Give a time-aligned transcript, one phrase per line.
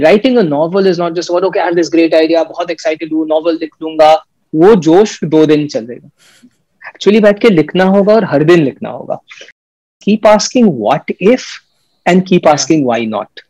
[0.00, 3.58] Writing a novel is not just okay I this great idea बहुत excited हूँ novel
[3.60, 4.12] लिख लूँगा।
[4.52, 6.08] वो जोश दो दिन चलेगा
[6.82, 9.18] एक्चुअली बैठ के लिखना होगा और हर दिन लिखना होगा।
[10.02, 11.46] Keep asking what if
[12.06, 13.40] and keep asking why not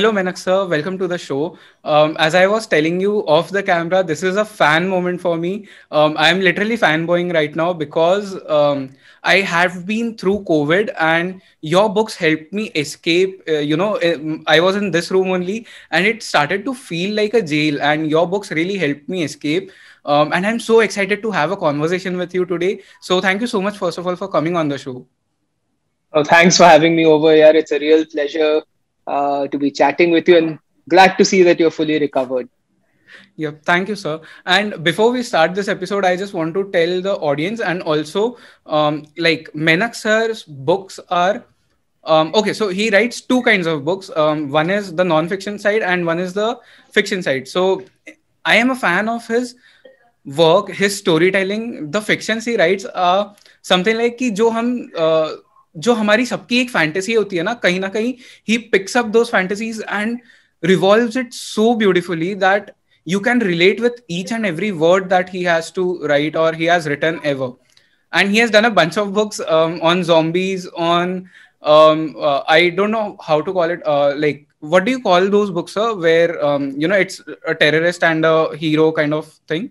[0.00, 0.66] Hello, Mainak sir.
[0.66, 1.58] Welcome to the show.
[1.84, 5.36] Um, as I was telling you off the camera, this is a fan moment for
[5.36, 5.68] me.
[5.90, 8.88] Um, I'm literally fanboying right now because um,
[9.22, 13.42] I have been through COVID and your books helped me escape.
[13.46, 17.14] Uh, you know, um, I was in this room only and it started to feel
[17.14, 19.70] like a jail, and your books really helped me escape.
[20.06, 22.80] Um, and I'm so excited to have a conversation with you today.
[23.02, 25.06] So, thank you so much, first of all, for coming on the show.
[26.14, 27.54] Oh, thanks for having me over here.
[27.54, 28.62] It's a real pleasure
[29.16, 32.48] uh, to be chatting with you and glad to see that you're fully recovered.
[33.36, 33.62] Yep.
[33.64, 34.20] Thank you, sir.
[34.46, 38.36] And before we start this episode, I just want to tell the audience and also,
[38.66, 41.44] um, like Mainak sir's books are.
[42.04, 44.10] Um, okay, so he writes two kinds of books.
[44.16, 46.58] Um, one is the non-fiction side, and one is the
[46.92, 47.48] fiction side.
[47.48, 47.82] So,
[48.44, 49.54] I am a fan of his
[50.24, 51.90] work, his storytelling.
[51.90, 55.36] The fictions he writes are something like कि जो हम uh,
[55.85, 58.13] जो हमारी सबकी एक fantasy होती है ना कहीं ना कहीं
[58.49, 60.19] ही picks up those fantasies and
[60.63, 65.43] revolves it so beautifully that you can relate with each and every word that he
[65.43, 67.51] has to write or he has written ever
[68.13, 71.29] and he has done a bunch of books um, on zombies on
[71.61, 75.29] um, uh, i don't know how to call it uh, like what do you call
[75.29, 79.27] those books sir where um, you know it's a terrorist and a hero kind of
[79.47, 79.69] thing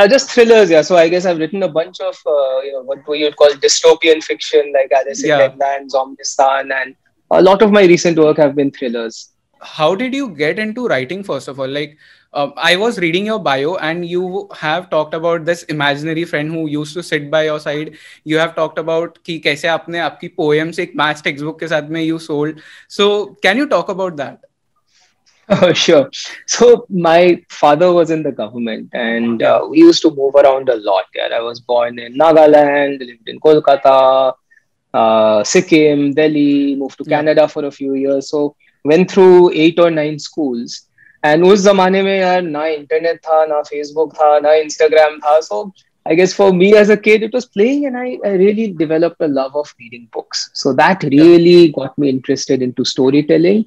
[0.00, 0.82] uh, just thrillers, yeah.
[0.82, 3.50] So I guess I've written a bunch of, uh, you know, what you would call
[3.50, 6.96] dystopian fiction, like Alice in Wonderland, Neverland, Zombiestan, and
[7.30, 9.30] a lot of my recent work have been thrillers.
[9.62, 11.68] How did you get into writing, first of all?
[11.68, 11.98] Like,
[12.32, 16.66] um, I was reading your bio, and you have talked about this imaginary friend who
[16.68, 17.96] used to sit by your side.
[18.24, 21.90] You have talked about कि कैसे आपने आपकी poem से एक match textbook के साथ
[22.06, 22.60] you sold.
[22.88, 24.40] So can you talk about that?
[25.49, 26.09] Oh, sure.
[26.47, 30.75] So my father was in the government, and uh, we used to move around a
[30.75, 31.05] lot.
[31.13, 34.33] Yeah, I was born in Nagaland, lived in Kolkata,
[34.93, 38.29] uh, Sikkim, Delhi, moved to Canada for a few years.
[38.29, 40.87] So went through eight or nine schools.
[41.23, 45.73] And उस जमाने में यार ना internet था ना Facebook था ना Instagram था so
[46.07, 49.21] I guess for me as a kid, it was playing, and I, I really developed
[49.21, 50.51] a love of reading books.
[50.53, 53.65] So that really got me interested into storytelling.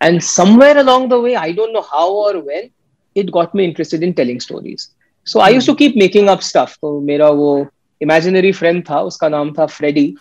[0.00, 2.70] And somewhere along the way, I don't know how or when,
[3.16, 4.90] it got me interested in telling stories.
[5.26, 6.76] So I used to keep making up stuff.
[6.80, 7.68] So मेरा वो
[8.00, 10.14] imaginary friend था, उसका नाम था Freddy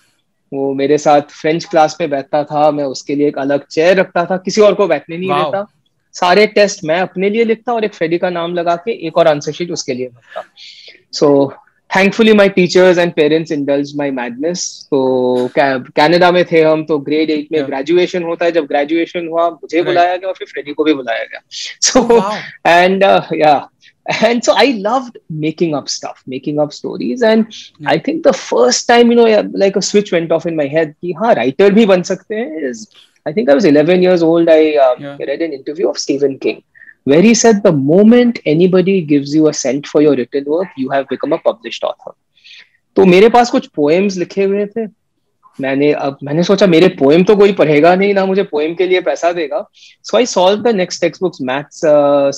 [0.51, 4.25] वो मेरे साथ French class में बैठता था मैं उसके लिए एक अलग चेयर रखता
[4.25, 5.65] था किसी और को बैठने नहीं देता
[6.13, 9.27] सारे टेस्ट मैं अपने लिए लिखता और एक फ्रेडी का नाम लगा के एक और
[9.27, 10.43] आंसर शीट उसके लिए भरता
[11.13, 11.27] so
[11.89, 17.29] thankfully my teachers and parents indulged my madness तो कैनेडा में थे हम तो ग्रेड
[17.29, 20.83] एट में ग्रेजुएशन होता है। जब ग्रेजुएशन हुआ मुझे बुलाया गया और फिर फ्रेडी को
[20.83, 21.41] भी बुलाया गया।
[21.81, 21.99] So
[22.67, 23.03] and
[24.23, 25.09] and so I love
[25.39, 27.45] making up stuff making up stories and
[27.87, 29.25] I think the first time you know
[29.57, 32.71] like a switch went off in my head कि हाँ राइटर भी बन सकते हैं
[33.25, 36.61] I think I was eleven years old I read an interview of Stephen King
[37.09, 40.93] where he said the moment anybody gives you a cent for your written work, you
[40.93, 42.13] have become a published author.
[42.97, 44.85] तो मेरे पास कुछ poems लिखे हुए थे।
[45.59, 49.01] मैंने अब मैंने सोचा मेरे पोएम तो कोई पढ़ेगा नहीं ना मुझे पोएम के लिए
[49.01, 49.63] पैसा देगा।
[50.03, 51.81] So I solve the next textbooks maths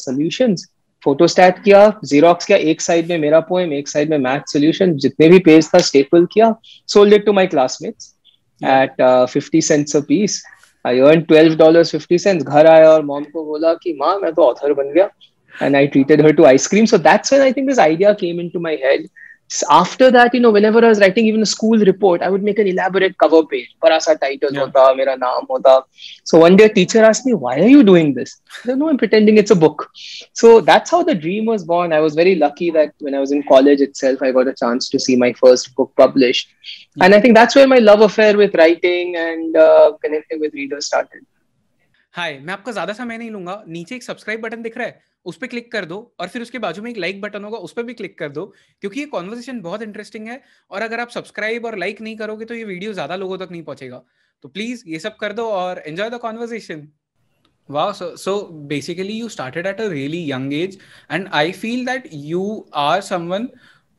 [0.03, 0.67] solutions
[1.03, 5.27] photostat किया जीरोक्स किया एक साइड में मेरा पोएम एक साइड में मैथ सोल्यूशन जितने
[5.29, 6.53] भी पेज था स्टेपल किया।
[6.93, 8.13] Sold it to my classmates
[8.61, 9.01] at
[9.33, 10.41] fifty cents a piece
[10.86, 14.32] I earn twelve dollar fifty cents घर आया और मॉम को बोला कि माँ मैं
[14.32, 15.08] तो ऑथर बन गया
[15.54, 16.86] and I treated her to ice cream.
[16.86, 19.04] So that's when I think this idea came into my head
[19.69, 22.59] after that, you know, whenever I was writing even a school report, I would make
[22.59, 23.69] an elaborate cover page.
[23.81, 24.65] Parasa title yeah.
[24.65, 25.83] hota, mera naam hota.
[26.23, 28.41] So one day a teacher asked me, why are you doing this?
[28.47, 29.89] I said, no, I'm pretending it's a book.
[30.33, 31.93] So that's how the dream was born.
[31.93, 34.87] I was very lucky that when I was in college itself, I got a chance
[34.89, 36.53] to see my first book published.
[37.01, 40.85] And I think that's where my love affair with writing and uh, connecting with readers
[40.85, 41.25] started.
[42.13, 45.37] Hi मैं आपका ज़्यादा समय नहीं लूँगा नीचे एक subscribe button दिख रहा है उस
[45.37, 47.83] पर क्लिक कर दो और फिर उसके बाजू में एक लाइक बटन होगा उस पर
[47.83, 48.45] भी क्लिक कर दो
[48.81, 50.41] क्योंकि ये कॉन्वर्जेशन बहुत इंटरेस्टिंग है
[50.71, 53.63] और अगर आप सब्सक्राइब और लाइक नहीं करोगे तो ये वीडियो ज़्यादा लोगों तक नहीं
[53.63, 54.01] पहुंचेगा
[54.43, 56.87] तो प्लीज़ ये सब कर दो और एंजॉय द कॉन्वर्जेशन
[57.69, 58.39] वाह so
[58.69, 60.77] basically you started at a really young age
[61.11, 62.45] and I feel that you
[62.77, 63.49] are someone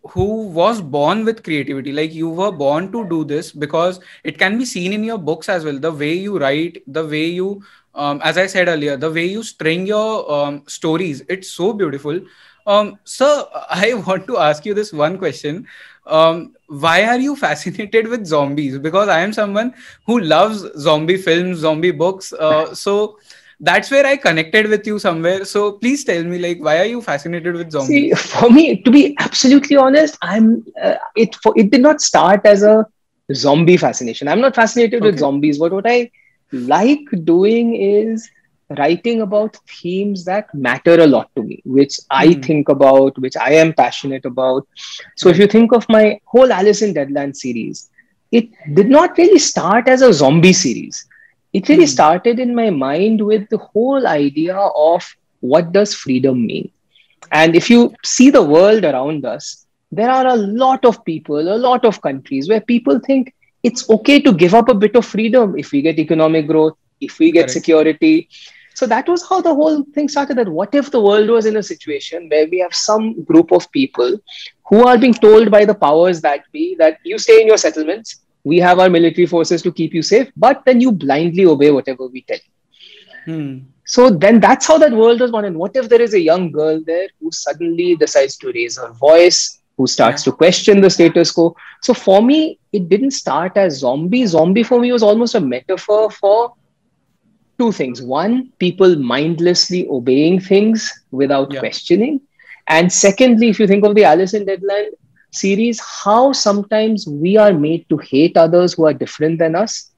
[0.05, 1.93] Who was born with creativity?
[1.93, 5.49] Like you were born to do this because it can be seen in your books
[5.49, 5.79] as well.
[5.79, 7.63] The way you write, the way you
[7.95, 12.21] um, as I said earlier, the way you string your um, stories, it's so beautiful.
[12.67, 15.67] Um, sir, I want to ask you this one question.
[16.07, 18.79] Um, why are you fascinated with zombies?
[18.79, 19.75] Because I am someone
[20.07, 22.33] who loves zombie films, zombie books.
[22.33, 23.19] Uh, so
[23.61, 25.45] that's where I connected with you somewhere.
[25.45, 28.19] So please tell me, like, why are you fascinated with zombies?
[28.19, 31.35] See, for me, to be absolutely honest, I'm uh, it.
[31.37, 32.87] For, it did not start as a
[33.35, 34.29] zombie fascination.
[34.29, 35.11] I'm not fascinated okay.
[35.11, 36.11] with zombies, but what I
[36.53, 38.31] like doing is
[38.79, 42.45] writing about themes that matter a lot to me, which I mm.
[42.45, 44.67] think about, which I am passionate about.
[45.17, 47.91] So if you think of my whole Alice in Deadland series,
[48.31, 51.07] it did not really start as a zombie series.
[51.53, 51.89] It really mm.
[51.89, 55.05] started in my mind with the whole idea of
[55.41, 56.71] what does freedom mean?
[57.33, 61.59] And if you see the world around us, there are a lot of people, a
[61.59, 65.57] lot of countries where people think it's okay to give up a bit of freedom
[65.59, 67.53] if we get economic growth, if we get Correct.
[67.53, 68.29] security
[68.81, 70.39] so that was how the whole thing started.
[70.39, 73.71] That what if the world was in a situation where we have some group of
[73.73, 74.19] people
[74.69, 78.23] who are being told by the powers that be that you stay in your settlements,
[78.45, 82.07] we have our military forces to keep you safe, but then you blindly obey whatever
[82.07, 83.35] we tell you.
[83.35, 83.59] Hmm.
[83.85, 85.45] So then that's how that world was born.
[85.45, 88.93] And what if there is a young girl there who suddenly decides to raise her
[88.93, 91.57] voice, who starts to question the status quo?
[91.83, 94.27] So for me, it didn't start as zombie.
[94.27, 96.55] Zombie for me was almost a metaphor for
[97.59, 98.03] two things.
[98.03, 101.61] One, people mindlessly obeying things without yeah.
[101.61, 102.21] questioning.
[102.69, 104.93] And secondly, if you think of the Alice in Deadland
[105.31, 109.91] series, how sometimes we are made to hate others who are different than us.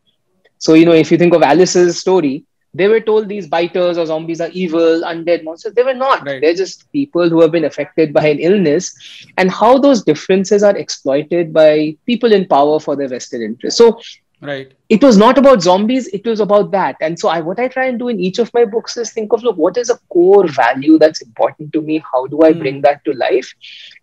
[0.58, 4.06] So, you know, if you think of Alice's story, they were told these biters or
[4.06, 5.74] zombies are evil, undead monsters.
[5.74, 6.26] They were not.
[6.26, 6.40] Right.
[6.40, 8.94] They're just people who have been affected by an illness,
[9.36, 13.76] and how those differences are exploited by people in power for their vested interest.
[13.76, 14.00] So,
[14.42, 17.69] right it was not about zombies it was about that and so i what i
[17.69, 19.98] try and do in each of my books is think of look what is a
[20.08, 22.58] core value that's important to me how do i mm.
[22.58, 23.54] bring that to life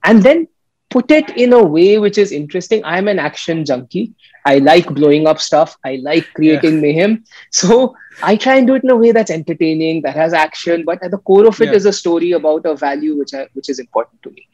[0.06, 0.48] and then
[0.90, 4.14] put it in a way which is interesting i'm an action junkie
[4.46, 6.82] i like blowing up stuff i like creating yeah.
[6.82, 7.94] mayhem so
[8.24, 11.12] i try and do it in a way that's entertaining that has action but at
[11.12, 11.74] the core of it yeah.
[11.74, 14.48] is a story about a value which I, which is important to me.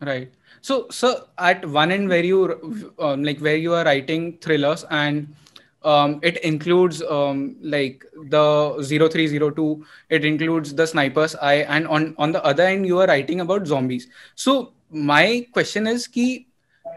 [0.00, 0.32] Right.
[0.62, 5.34] So, so at one end where you um, like where you are writing thrillers and
[5.82, 12.32] um, it includes um, like the 0302 it includes the sniper's eye and on on
[12.32, 14.08] the other end you are writing about zombies.
[14.34, 16.46] So my question is ki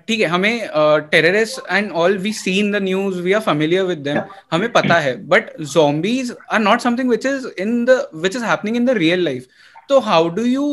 [0.07, 0.69] ठीक है हमें
[1.11, 4.19] terrorist and all we see in the news we are familiar with them
[4.51, 8.77] हमें पता है but zombies are not something which is in the which is happening
[8.77, 9.47] in the real life
[9.89, 10.65] तो how do you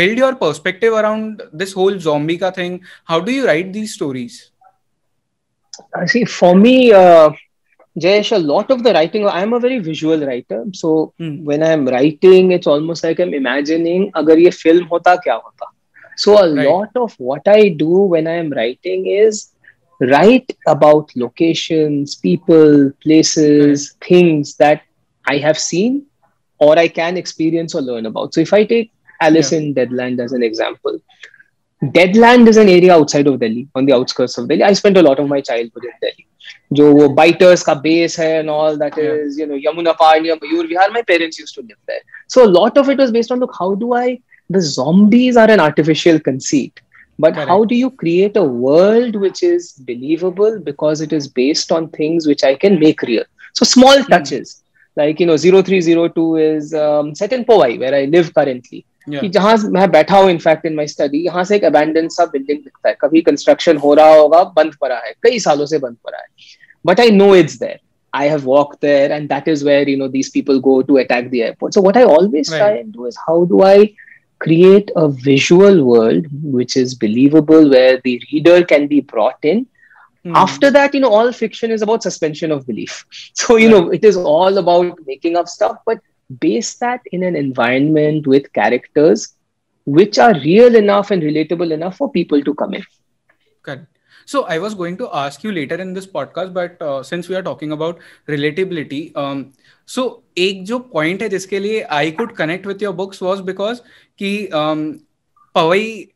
[0.00, 2.78] build your perspective around this whole zombie का thing
[3.08, 4.40] how do you write these stories
[6.06, 7.30] See, for me, uh,
[7.96, 10.64] Jayesh, a lot of the writing, I am a very visual writer.
[10.72, 11.44] So hmm.
[11.44, 15.75] when I am writing, it's almost like I'm imagining, if this film, what would happen?
[16.17, 16.67] So a right.
[16.67, 19.53] lot of what I do when I'm writing is
[19.99, 24.07] write about locations, people, places, right.
[24.07, 24.81] things that
[25.27, 26.05] I have seen
[26.57, 28.33] or I can experience or learn about.
[28.33, 29.59] So if I take Alice yeah.
[29.59, 30.99] in Deadland as an example,
[31.83, 34.63] Deadland is an area outside of Delhi, on the outskirts of Delhi.
[34.63, 36.27] I spent a lot of my childhood in Delhi.
[36.73, 39.13] जो वो biters का base है and all that yeah.
[39.23, 42.45] is you know Yamuna Par near Mayur Vihar my parents used to live there so
[42.45, 44.19] a lot of it was based on look how do I
[44.49, 46.81] the zombies are an artificial conceit
[47.19, 47.49] but Correct.
[47.49, 52.27] how do you create a world which is believable because it is based on things
[52.27, 54.11] which I can make real so small hmm.
[54.15, 54.61] touches mm
[54.97, 59.55] like you know 0302 is um, set in Powai where I live currently कि जहां
[59.73, 62.95] मैं बैठा हूँ in fact in my study यहाँ से एक abandon सा building दिखता है
[63.01, 66.25] कभी कंस्ट्रक्शन हो रहा होगा बंद पड़ा है कई सालों से बंद पड़ा है
[66.85, 67.79] but I know it's there
[68.13, 71.27] I have walked there, and that is where you know these people go to attack
[71.33, 71.75] the airport.
[71.75, 72.57] So what I always right.
[72.61, 73.75] try and do is how do I
[74.39, 79.67] create a visual world which is believable, where the reader can be brought in,
[80.23, 80.35] Hmm.
[80.35, 83.05] After that, you know, all fiction is about suspension of belief.
[83.33, 85.99] So, you know, it is all about making up stuff, but
[86.39, 89.35] base that in an environment with characters
[89.85, 92.83] which are real enough and relatable enough for people to come in.
[93.63, 93.87] Good.
[94.25, 97.35] So I was going to ask you later in this podcast, but uh, since we
[97.35, 99.53] are talking about relatability, um,
[99.85, 103.81] so एक जो point है जिसके लिए I could connect with your books was because
[104.18, 105.00] कि um,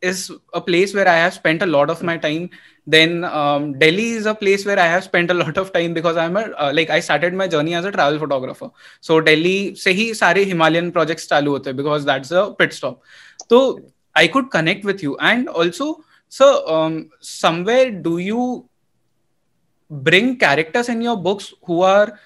[0.01, 2.49] is a place where I have spent a lot of my time.
[2.85, 6.17] Then um, delhi is a place where i have spent a lot of time because
[6.17, 8.69] i'm a uh, like i started my journey as a travel photographer.
[9.01, 13.01] So delhi se hi sare himalayan projects hote because that's a pit stop.
[13.49, 13.79] so
[14.15, 15.15] i could connect with you.
[15.17, 18.67] And also so um, somewhere do you
[19.89, 22.19] bring characters in your books who are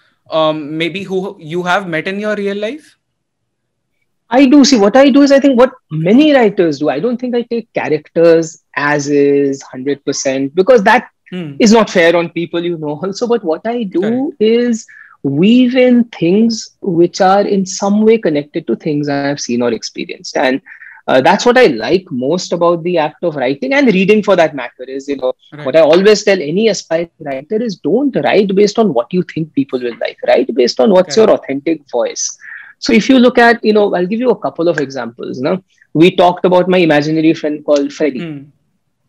[0.53, 2.94] maybe who you have met in your real life
[4.35, 6.89] I do see what I do is I think what many writers do.
[6.89, 11.55] I don't think I take characters as is 100% because that hmm.
[11.59, 12.99] is not fair on people, you know.
[13.03, 14.41] Also, but what I do Correct.
[14.41, 14.85] is
[15.23, 19.71] weave in things which are in some way connected to things I have seen or
[19.71, 20.37] experienced.
[20.37, 20.61] And
[21.07, 24.55] uh, that's what I like most about the act of writing and reading for that
[24.55, 25.65] matter is, you know, right.
[25.65, 29.53] what I always tell any aspiring writer is don't write based on what you think
[29.53, 31.21] people will like, write based on what's okay.
[31.21, 32.37] your authentic voice.
[32.79, 35.39] So if you look at, you know, I'll give you a couple of examples.
[35.39, 35.63] Now
[35.93, 38.19] we talked about my imaginary friend called Freddy.
[38.19, 38.45] Mm.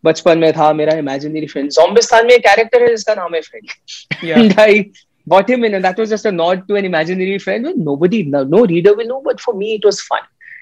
[0.04, 1.70] बचपन में था मेरा imaginary friend.
[1.70, 3.68] Zombiestan में एक character है जिसका नाम है Freddy.
[4.22, 4.38] Yeah.
[4.40, 4.90] and I
[5.26, 7.72] bought him in, and that was just a nod to an imaginary friend.
[7.76, 10.20] Nobody, no, no reader will know, but for me it was fun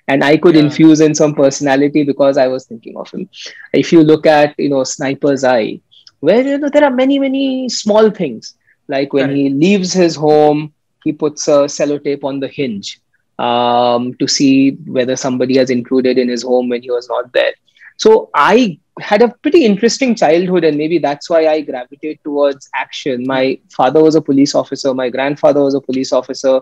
[0.08, 0.62] and I could yeah.
[0.62, 3.28] infuse in some personality because I was thinking of him.
[3.72, 5.80] If you look at you know Sniper's Eye,
[6.20, 8.54] where you know there are many many small things
[8.88, 9.36] like when right.
[9.36, 10.72] he leaves his home,
[11.04, 13.00] he puts a sellotape on the hinge
[13.38, 17.52] um, to see whether somebody has intruded in his home when he was not there.
[17.96, 23.24] So I had a pretty interesting childhood, and maybe that's why I gravitate towards action.
[23.26, 26.60] My father was a police officer, my grandfather was a police officer.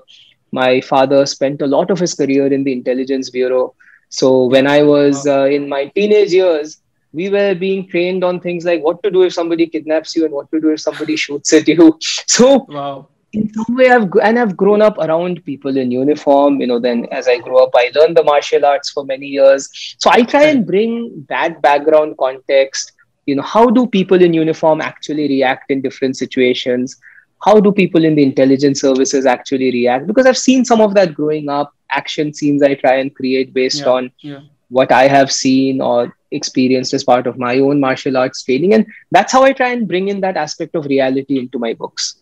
[0.55, 3.75] My father spent a lot of his career in the intelligence bureau.
[4.11, 6.83] So when i was uh, in my teenage years
[7.15, 10.35] we were being trained on things like what to do if somebody kidnaps you and
[10.35, 11.99] what to do if somebody shoots at you.
[12.27, 16.61] So wow in some way I've and I've grown up around people in uniform.
[16.61, 19.69] You know, then as I grew up, I learned the martial arts for many years.
[19.99, 22.93] So I try and bring that background context.
[23.27, 27.01] You know, how do people in uniform actually react in different situations?
[27.45, 31.15] how do people in the intelligence services actually react because i've seen some of that
[31.15, 34.41] growing up action scenes i try and create based yeah, on yeah.
[34.69, 38.87] what i have seen or experienced as part of my own martial arts training and
[39.11, 42.22] that's how i try and bring in that aspect of reality into my books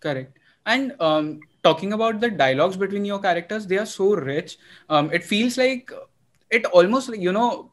[0.00, 0.38] correct.
[0.66, 4.58] And um, talking about the dialogues between your characters they are so rich.
[4.88, 5.90] Um, it feels like
[6.50, 7.72] it almost you know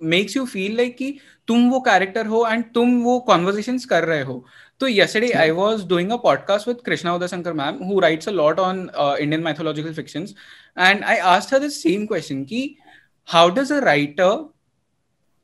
[0.00, 4.22] makes you feel like कि तुम वो character हो and तुम वो conversations कर रहे
[4.22, 4.44] हो
[4.82, 8.90] yesterday I was doing a podcast with Krishna Udayasankar ma'am who writes a lot on
[8.90, 10.34] uh, Indian mythological fictions.
[10.76, 12.76] And I asked her the same question कि
[13.24, 14.46] how does a writer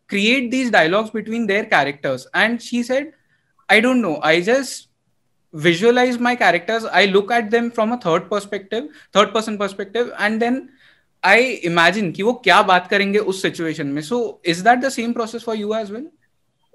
[0.08, 2.26] create these dialogues between their characters?
[2.34, 3.12] And she said
[3.68, 4.20] I don't know.
[4.22, 4.88] I just
[5.54, 10.42] visualize my characters i look at them from a third perspective third person perspective and
[10.42, 10.68] then
[11.22, 14.20] i imagine ki wo kya baat karenge us situation mein so
[14.54, 16.06] is that the same process for you as well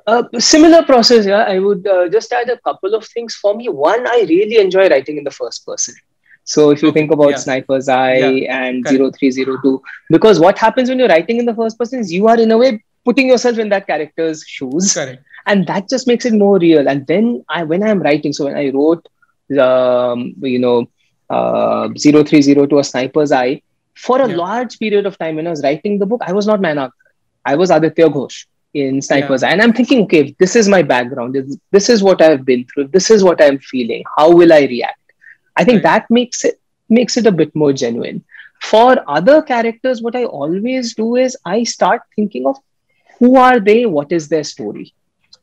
[0.08, 3.74] uh, similar process yeah i would uh, just add a couple of things for me
[3.88, 6.00] one i really enjoy writing in the first person
[6.50, 7.38] so if you think about yeah.
[7.38, 8.64] Sniper's Eye yeah.
[8.64, 9.20] and Correct.
[9.20, 12.50] 0302, because what happens when you're writing in the first person is you are in
[12.50, 14.94] a way putting yourself in that character's shoes.
[14.96, 15.24] Correct.
[15.50, 16.88] And that just makes it more real.
[16.88, 19.08] And then I, when I'm writing, so when I wrote,
[19.60, 20.88] um, you know,
[21.30, 23.62] uh, 0302 a Sniper's Eye,
[23.96, 24.36] for a yeah.
[24.36, 26.92] large period of time when I was writing the book, I was not Mainak.
[27.46, 29.50] I was Aditya Ghosh in snipers yeah.
[29.50, 31.36] and i'm thinking okay this is my background
[31.72, 35.14] this is what i've been through this is what i'm feeling how will i react
[35.56, 35.84] i think right.
[35.84, 38.24] that makes it makes it a bit more genuine
[38.62, 42.58] for other characters what i always do is i start thinking of
[43.18, 44.94] who are they what is their story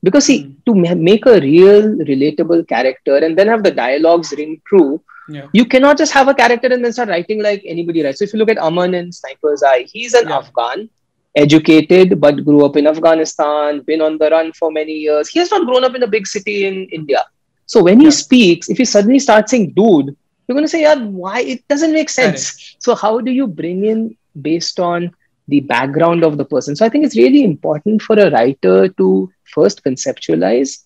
[0.07, 0.55] because see mm.
[0.67, 5.01] to ma- make a real relatable character and then have the dialogues ring true
[5.37, 5.47] yeah.
[5.59, 8.35] you cannot just have a character and then start writing like anybody writes so if
[8.35, 10.39] you look at aman in sniper's eye he's an yeah.
[10.39, 10.89] afghan
[11.37, 15.29] educated but grew up in Afghanistan, been on the run for many years.
[15.29, 17.25] He has not grown up in a big city in India.
[17.67, 20.95] So when he speaks, if he suddenly starts saying dude, you're going to say, yeah,
[20.95, 21.41] why?
[21.41, 22.77] It doesn't make sense.
[22.79, 25.15] So how do you bring in based on
[25.49, 26.77] the background of the person?
[26.77, 30.83] So I think it's really important for a writer to first conceptualize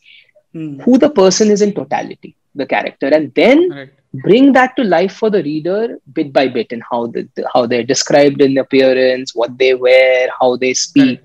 [0.53, 0.81] hmm.
[0.81, 3.91] who the person is in totality, the character, and then right.
[4.15, 7.85] bring that to life for the reader bit by bit and how the, how they're
[7.85, 11.21] described in appearance what they wear how they speak.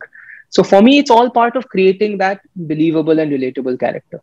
[0.50, 4.22] So for me it's all part of creating that believable and relatable character.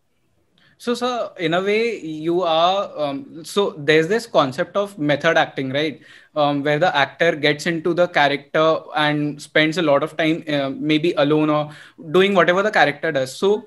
[0.79, 5.71] So sir in a way you are um, so there's this concept of method acting
[5.71, 6.01] right
[6.35, 10.71] um, where the actor gets into the character and spends a lot of time uh,
[10.71, 11.71] maybe alone or
[12.11, 13.67] doing whatever the character does so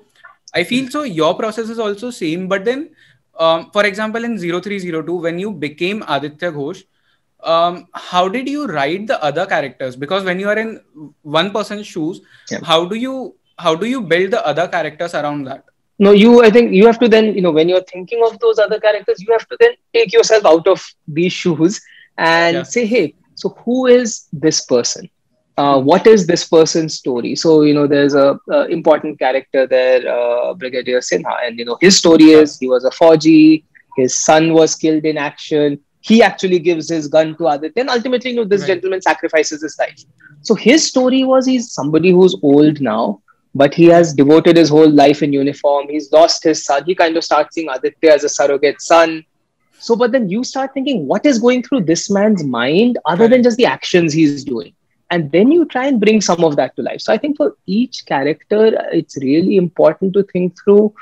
[0.54, 2.90] i feel so your process is also same but then
[3.38, 6.84] um, for example, in 0302, when you became Aditya Ghosh,
[7.42, 9.94] um, how did you write the other characters?
[9.94, 10.80] Because when you are in
[11.22, 12.20] one person's shoes,
[12.50, 12.60] yeah.
[12.62, 15.64] how do you how do you build the other characters around that?
[15.98, 16.42] No, you.
[16.42, 19.20] I think you have to then, you know, when you're thinking of those other characters,
[19.20, 21.80] you have to then take yourself out of these shoes
[22.18, 22.62] and yeah.
[22.62, 25.08] say, hey, so who is this person?
[25.58, 30.06] uh, what is this person's story so you know there's a, a important character there
[30.06, 33.64] uh, brigadier sinha and you know his story is he was a fauji
[33.96, 38.30] his son was killed in action he actually gives his gun to Aditya, and ultimately,
[38.30, 38.68] you know, this right.
[38.68, 40.04] gentleman sacrifices his life.
[40.40, 43.22] So his story was he's somebody who's old now,
[43.56, 45.88] but he has devoted his whole life in uniform.
[45.88, 46.84] He's lost his son.
[46.86, 49.24] He kind of starts seeing Aditya as a surrogate son.
[49.78, 53.42] So, but then you start thinking, what is going through this man's mind other than
[53.42, 54.74] just the actions he's doing?
[55.10, 57.00] And then you try and bring some of that to life.
[57.00, 60.94] So I think for each character, it's really important to think through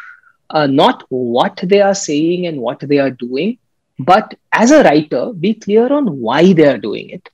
[0.51, 3.59] uh, not what they are saying and what they are doing,
[3.99, 7.29] but as a writer, be clear on why they are doing it.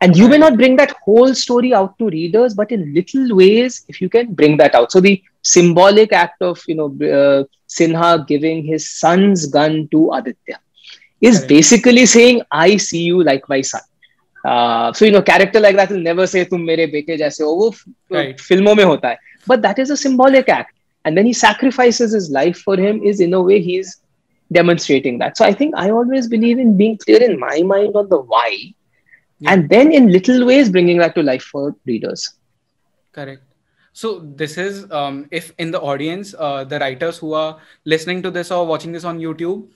[0.00, 3.84] And you may not bring that whole story out to readers, but in little ways,
[3.88, 4.90] if you can bring that out.
[4.90, 10.58] So the symbolic act of you know uh, Sinha giving his son's gun to Aditya
[11.22, 13.80] is basically saying, I see you like my son.
[14.44, 17.72] Uh, so, you know, character like that will never say, Tum mere beke jaise ho,
[18.10, 18.40] right.
[18.50, 19.18] mein hota hai.
[19.46, 20.76] But that is a symbolic act.
[21.04, 24.02] And then he sacrifices his life for him, is in a way he's
[24.50, 25.36] demonstrating that.
[25.36, 28.74] So I think I always believe in being clear in my mind on the why,
[29.38, 29.52] yeah.
[29.52, 32.34] and then in little ways bringing that to life for readers.
[33.12, 33.42] Correct.
[33.92, 38.30] So this is um, if in the audience, uh, the writers who are listening to
[38.30, 39.68] this or watching this on YouTube,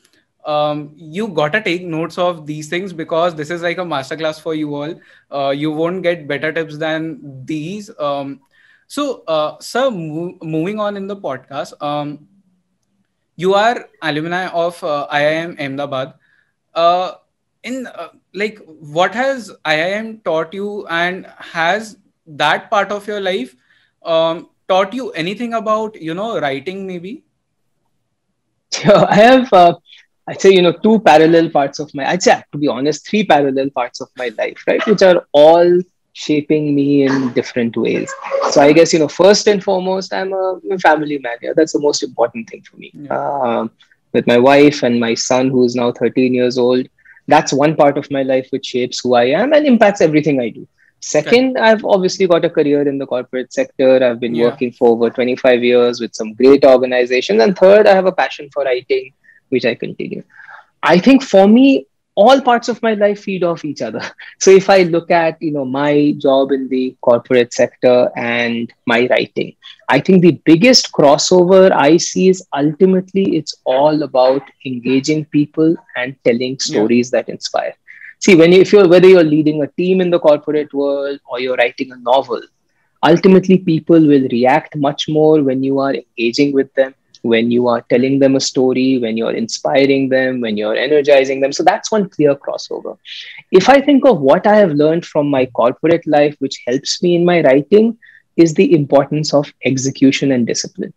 [0.47, 4.55] um, you gotta take notes of these things because this is like a masterclass for
[4.55, 4.95] you all.
[5.31, 7.91] Uh, you won't get better tips than these.
[7.99, 8.41] Um,
[8.89, 12.29] so, uh, sir, mo- moving on in the podcast, um,
[13.37, 16.15] you are alumni of uh, IIM Ahmedabad.
[16.75, 17.13] Uh,
[17.63, 23.57] in uh, like, what has IIM taught you, and has that part of your life
[24.05, 27.25] um, taught you anything about you know writing, maybe?
[28.85, 29.77] Yeah, I have.
[30.29, 32.09] I'd say you know two parallel parts of my.
[32.11, 35.81] I'd say to be honest, three parallel parts of my life, right, which are all
[36.13, 38.13] shaping me in different ways.
[38.51, 41.37] So I guess you know, first and foremost, I'm a, a family man.
[41.43, 42.91] Yeah, that's the most important thing for me.
[42.95, 43.19] Yeah.
[43.19, 43.71] Um,
[44.13, 46.89] with my wife and my son, who is now 13 years old,
[47.29, 50.49] that's one part of my life which shapes who I am and impacts everything I
[50.49, 50.67] do.
[51.01, 51.67] Second, okay.
[51.67, 54.03] I've obviously got a career in the corporate sector.
[54.03, 54.45] I've been yeah.
[54.47, 57.43] working for over 25 years with some great organizations.
[57.43, 59.13] And third, I have a passion for writing,
[59.49, 60.23] which I continue.
[60.83, 61.87] I think for me,
[62.17, 64.03] all parts of my life feed off each other
[64.41, 69.07] so if i look at you know my job in the corporate sector and my
[69.11, 69.55] writing
[69.89, 76.17] i think the biggest crossover i see is ultimately it's all about engaging people and
[76.25, 77.21] telling stories yeah.
[77.21, 77.75] that inspire
[78.19, 81.39] see when you, if you're whether you're leading a team in the corporate world or
[81.39, 82.41] you're writing a novel
[83.03, 86.95] ultimately people will react much more when you are engaging with them
[87.26, 91.52] when you are telling them a story, when you're inspiring them, when you're energizing them.
[91.52, 92.98] So that's one clear crossover.
[93.52, 97.16] If I think of what I have learned from my corporate life, which helps me
[97.16, 97.98] in my writing,
[98.38, 100.94] is the importance of execution and discipline.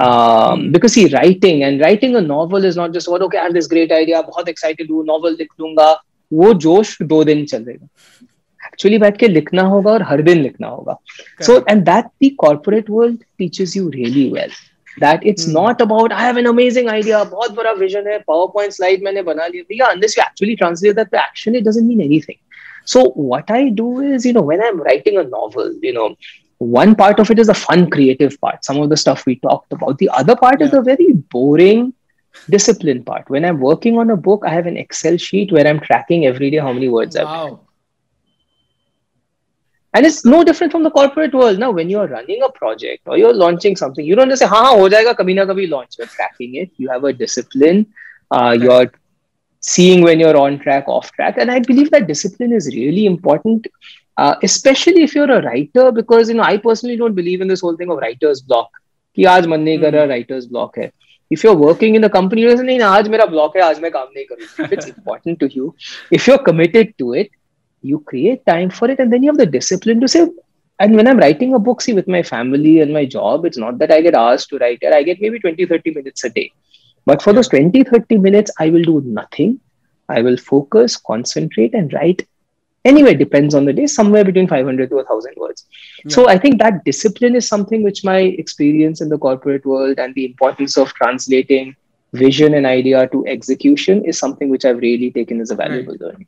[0.00, 3.54] Um, because see, writing and writing a novel is not just what okay, I have
[3.54, 5.96] this great idea, बहुत excited हूँ, novel लिख लूंगा,
[6.32, 7.88] वो जोश दो दिन चलेगा.
[8.66, 10.98] Actually, बैठ के लिखना होगा और हर दिन लिखना होगा.
[11.40, 14.50] So, and that the corporate world teaches you really well.
[14.98, 15.52] that it's mm.
[15.52, 19.46] not about I have an amazing idea, बहुत बड़ा vision है, PowerPoint slide मैंने बना
[19.46, 19.64] लिया.
[19.70, 22.38] Yeah, unless you actually translate that to action, it doesn't mean anything.
[22.84, 26.16] So what I do is, you know, when I'm writing a novel, you know,
[26.58, 29.72] one part of it is the fun creative part, some of the stuff we talked
[29.72, 29.98] about.
[29.98, 30.66] The other part yeah.
[30.66, 31.94] is the very boring
[32.50, 33.28] discipline part.
[33.30, 36.50] When I'm working on a book, I have an Excel sheet where I'm tracking every
[36.50, 37.22] day how many words wow.
[37.22, 37.58] I've written.
[39.93, 41.57] And it's no different from the corporate world.
[41.57, 44.55] Now, when you're running a project or you're launching something, you don't just say, ha,
[44.55, 45.97] ha, ho jayega, kabhi na kabhi launch.
[45.97, 46.69] You're tracking it.
[46.77, 47.87] You have a discipline.
[48.29, 48.91] Uh, you're
[49.61, 51.37] seeing when you're on track, off track.
[51.37, 53.67] And I believe that discipline is really important,
[54.17, 57.61] uh, especially if you're a writer, because, you know, I personally don't believe in this
[57.61, 58.69] whole thing of writer's block.
[59.15, 60.09] Ki aaj man nahi kar hmm.
[60.09, 60.91] writer's block hai.
[61.31, 63.91] If you're working in a company, you say, nahi, aaj mera block hai, aaj main
[63.91, 64.63] kaam nahi.
[64.65, 65.75] If it's important to you,
[66.11, 67.31] if you're committed to it,
[67.81, 70.27] you create time for it and then you have the discipline to say
[70.79, 73.77] and when i'm writing a book see with my family and my job it's not
[73.77, 74.93] that i get asked to write it.
[74.93, 76.51] I get maybe 20 30 minutes a day.
[77.05, 79.59] But for those 20 30 minutes i will do nothing.
[80.07, 82.27] I will focus concentrate and write.
[82.85, 85.65] Anyway depends on the day somewhere between 500 to 1000 words.
[86.03, 86.11] Yeah.
[86.15, 90.15] so i think that discipline is something which my experience in the corporate world and
[90.15, 91.75] the importance of translating
[92.13, 96.01] vision and idea to execution is something which i've really taken as a valuable right.
[96.01, 96.27] learning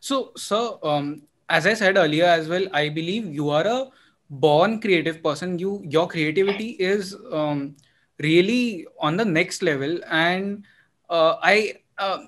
[0.00, 3.86] so, sir, um, as I said earlier as well, I believe you are a
[4.30, 5.58] born creative person.
[5.58, 7.76] You your creativity is um,
[8.20, 10.64] really on the next level, and
[11.10, 11.74] uh, I.
[11.98, 12.18] Uh,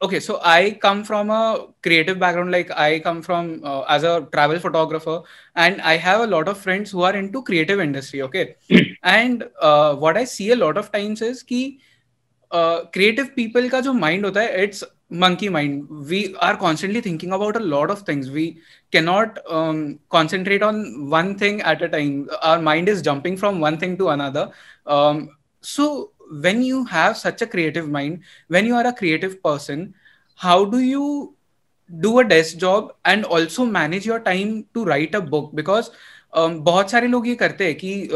[0.00, 4.26] okay so i come from a creative background like i come from uh, as a
[4.32, 5.20] travel photographer
[5.56, 8.92] and i have a lot of friends who are into creative industry okay hmm.
[9.02, 11.80] and uh, what i see a lot of times is ki
[12.52, 17.33] uh, creative people ka jo mind hota hai it's monkey mind we are constantly thinking
[17.33, 18.57] about a lot of things we
[18.91, 23.77] cannot um, concentrate on one thing at a time our mind is jumping from one
[23.77, 24.49] thing to another
[24.87, 25.29] um,
[25.61, 26.11] so
[26.41, 29.93] when you have such a creative mind when you are a creative person
[30.35, 31.35] how do you
[31.99, 35.91] do a desk job and also manage your time to write a book because
[36.33, 38.09] um, बहुत सारे लोग ये करते हैं कि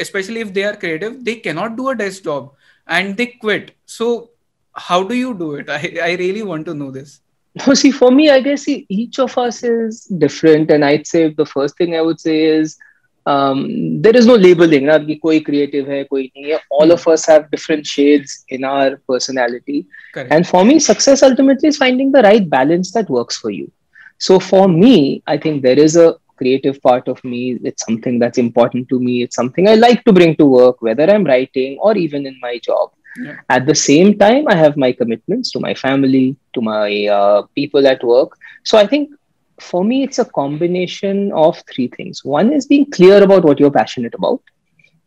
[0.00, 2.52] especially if they are creative they cannot do a desk job
[2.86, 4.30] and they quit so
[4.75, 5.69] how do you do it?
[5.69, 7.21] I, I really want to know this.
[7.55, 10.71] No, see, for me, I guess see, each of us is different.
[10.71, 12.77] And I'd say the first thing I would say is
[13.25, 14.85] um, there is no labeling.
[14.85, 16.59] Na, ki koi creative hai, koi nahi hai.
[16.69, 19.87] All of us have different shades in our personality.
[20.13, 20.31] Correct.
[20.31, 23.71] And for me, success ultimately is finding the right balance that works for you.
[24.17, 27.59] So for me, I think there is a creative part of me.
[27.63, 29.23] It's something that's important to me.
[29.23, 32.59] It's something I like to bring to work, whether I'm writing or even in my
[32.59, 32.91] job.
[33.23, 33.37] Yeah.
[33.49, 37.87] At the same time, I have my commitments to my family, to my uh, people
[37.87, 38.37] at work.
[38.63, 39.11] So I think
[39.59, 42.23] for me, it's a combination of three things.
[42.23, 44.41] One is being clear about what you're passionate about.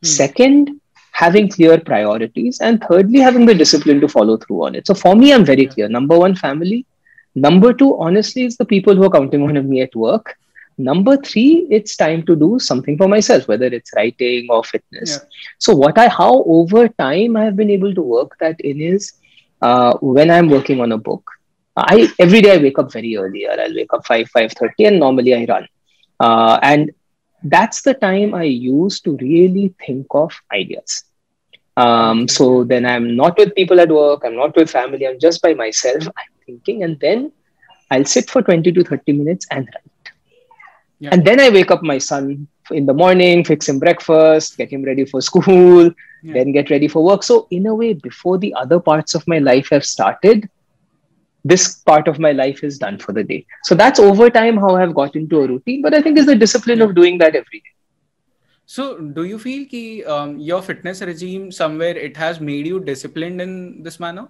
[0.02, 0.06] Hmm.
[0.06, 0.80] Second,
[1.12, 2.60] having clear priorities.
[2.60, 4.86] And thirdly, having the discipline to follow through on it.
[4.86, 5.70] So for me, I'm very yeah.
[5.70, 5.88] clear.
[5.88, 6.86] Number one, family.
[7.34, 10.36] Number two, honestly, is the people who are counting on me at work.
[10.82, 15.10] Number three, it's time to do something for myself, whether it's writing or fitness.
[15.12, 15.28] Yeah.
[15.58, 19.12] So, what I, how over time I have been able to work that in is
[19.60, 21.24] uh, when I'm working on a book.
[21.76, 23.46] I every day I wake up very early.
[23.46, 25.68] Or I'll wake up five five thirty, and normally I run.
[26.20, 26.90] Uh, and
[27.44, 31.04] that's the time I use to really think of ideas.
[31.76, 34.22] Um, so then I'm not with people at work.
[34.24, 35.06] I'm not with family.
[35.06, 36.06] I'm just by myself.
[36.06, 37.32] I'm thinking, and then
[37.90, 39.91] I'll sit for twenty to thirty minutes and write.
[41.02, 41.08] Yeah.
[41.10, 44.84] And then I wake up my son in the morning, fix him breakfast, get him
[44.84, 45.86] ready for school,
[46.22, 46.34] yeah.
[46.34, 47.24] then get ready for work.
[47.24, 50.48] So, in a way, before the other parts of my life have started,
[51.44, 53.44] this part of my life is done for the day.
[53.64, 55.82] So, that's over time how I've got into a routine.
[55.82, 56.84] But I think it's the discipline yeah.
[56.84, 57.72] of doing that every day.
[58.64, 63.40] So, do you feel that um, your fitness regime somewhere it has made you disciplined
[63.40, 64.28] in this manner?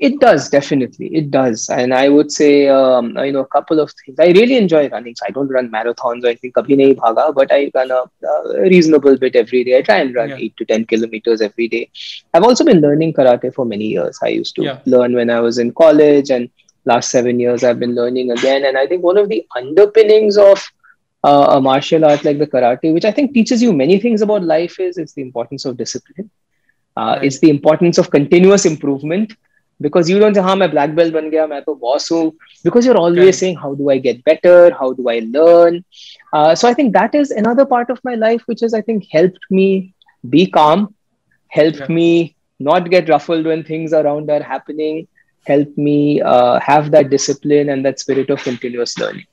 [0.00, 1.06] It does definitely.
[1.14, 4.18] It does, and I would say um, you know a couple of things.
[4.18, 5.14] I really enjoy running.
[5.14, 6.26] So I don't run marathons.
[6.26, 9.78] I think kabhi nahi bhaga, but I run a, a, reasonable bit every day.
[9.78, 10.36] I try and run yeah.
[10.36, 11.90] eight to ten kilometers every day.
[12.34, 14.18] I've also been learning karate for many years.
[14.20, 14.80] I used to yeah.
[14.84, 16.50] learn when I was in college, and
[16.84, 18.64] last seven years I've been learning again.
[18.64, 20.68] And I think one of the underpinnings of
[21.22, 24.42] uh, a martial art like the karate, which I think teaches you many things about
[24.42, 26.30] life, is it's the importance of discipline.
[26.96, 27.24] Uh, right.
[27.24, 29.34] It's the importance of continuous improvement
[29.81, 32.31] because you don't say हाँ मैं black belt बन गया मैं तो boss हूँ
[32.65, 33.37] because you're always okay.
[33.39, 35.83] saying how do I get better how do I learn
[36.33, 39.07] uh, so I think that is another part of my life which has I think
[39.11, 39.93] helped me
[40.29, 40.93] be calm
[41.47, 41.95] helped yeah.
[41.99, 45.07] me not get ruffled when things around are happening
[45.45, 49.25] helped me uh, have that discipline and that spirit of continuous learning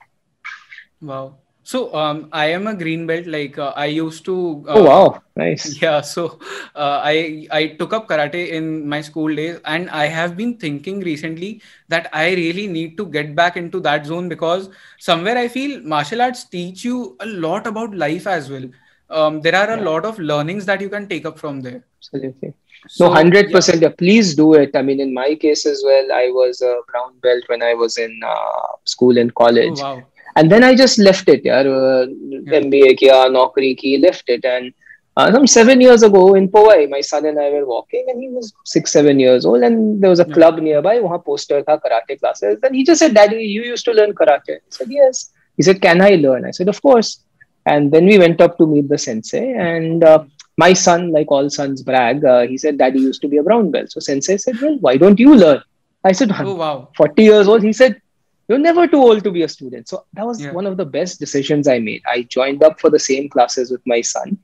[1.00, 3.28] wow so um, I am a green belt.
[3.28, 4.65] Like uh, I used to.
[4.67, 5.21] Uh, oh wow!
[5.36, 5.78] Nice.
[5.82, 6.02] Yeah.
[6.02, 6.39] So
[6.76, 11.02] uh, I I took up karate in my school days, and I have been thinking
[11.02, 14.69] recently that I really need to get back into that zone because
[15.00, 18.67] somewhere I feel martial arts teach you a lot about life as well.
[19.10, 19.84] Um, there are a yeah.
[19.84, 21.84] lot of learnings that you can take up from there.
[22.00, 22.54] Absolutely.
[22.88, 23.84] So, no, hundred percent.
[23.84, 23.89] Yeah.
[23.89, 24.76] Please do it.
[24.76, 28.00] I mean, in my case as well, I was a brown belt when I was
[28.00, 29.80] in uh, school and college.
[29.80, 31.41] Oh, wow and then I just left it.
[31.44, 32.60] Yeah, uh, yeah.
[32.60, 34.46] MBA kiya, naukri ki, left it.
[34.46, 34.74] And
[35.17, 38.30] uh, some seven years ago in Powai, my son and I were walking, and he
[38.30, 40.34] was six, seven years old, and there was a yeah.
[40.34, 40.98] club nearby.
[40.98, 42.60] Wahan poster tha karate classes.
[42.63, 45.82] And he just said, "Daddy, you used to learn karate." I said, "Yes." He said,
[45.82, 47.24] "Can I learn?" I said, "Of course."
[47.65, 50.24] And then we went up to meet the sensei, and uh,
[50.58, 52.24] my son, like all sons, brag.
[52.26, 54.98] Uh, he said, "Daddy used to be a brown belt." So sensei said, "Well, why
[54.98, 55.62] don't you learn?"
[56.04, 56.89] I said, oh, wow.
[56.98, 57.63] 40 years old.
[57.63, 58.02] He said,
[58.47, 59.88] you're never too old to be a student.
[59.88, 60.51] So that was yeah.
[60.51, 62.01] one of the best decisions I made.
[62.06, 64.38] I joined up for the same classes with my son.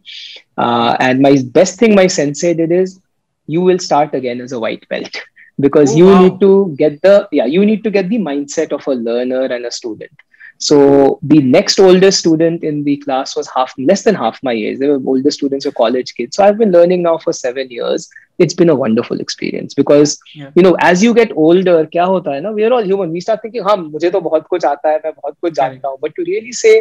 [0.58, 3.02] Uh, and my best thing my sensei did is
[3.48, 5.20] you will start again as a white belt
[5.60, 6.22] because oh, you wow.
[6.22, 9.66] need to get the yeah you need to get the mindset of a learner and
[9.66, 10.12] a student
[10.60, 14.80] so the next oldest student in the class was half less than half my age.
[14.80, 16.36] They were older students or college kids.
[16.36, 19.74] So I've been learning now for seven years it's been a wonderful experience.
[19.74, 20.52] Because yeah.
[20.56, 22.52] you know as you get older kya hota hai na?
[22.52, 23.12] We are all human.
[23.12, 26.16] We start thinking hum mujhe to bahut kuch aata hai main bahut kuch janta but
[26.16, 26.76] to really say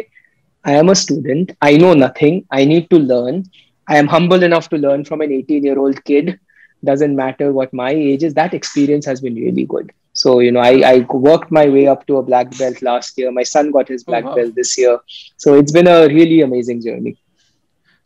[0.65, 1.55] i am a student.
[1.61, 2.41] I know nothing.
[2.51, 3.45] I need to learn.
[3.87, 6.39] I am humble enough to learn from an 18 year old kid.
[6.83, 8.33] Doesn't matter what my age is.
[8.33, 9.93] That experience has been really good.
[10.21, 10.93] So you know i i
[11.29, 13.31] worked my way up to a black belt last year.
[13.31, 14.35] My son got his oh, black oh, wow.
[14.35, 14.99] belt this year.
[15.37, 17.17] So it's been a really amazing journey.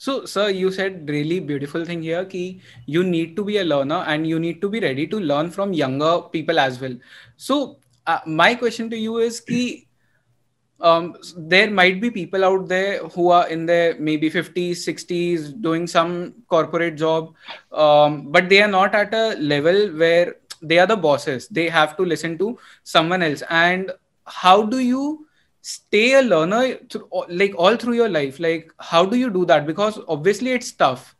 [0.01, 3.99] So, sir, you said really beautiful thing here ki you need to be a learner
[4.13, 6.95] and you need to be ready to learn from younger people as well.
[7.37, 9.87] So, uh, my question to you is ki
[10.79, 15.85] um, there might be people out there who are in their maybe 50s 60s doing
[15.85, 17.35] some corporate job
[17.71, 21.95] um, but they are not at a level where they are the bosses they have
[21.97, 23.91] to listen to someone else and
[24.25, 25.27] how do you
[25.61, 28.39] stay a learner through, like all through your life?
[28.39, 29.65] Like how do you do that?
[29.65, 31.15] Because obviously it's tough.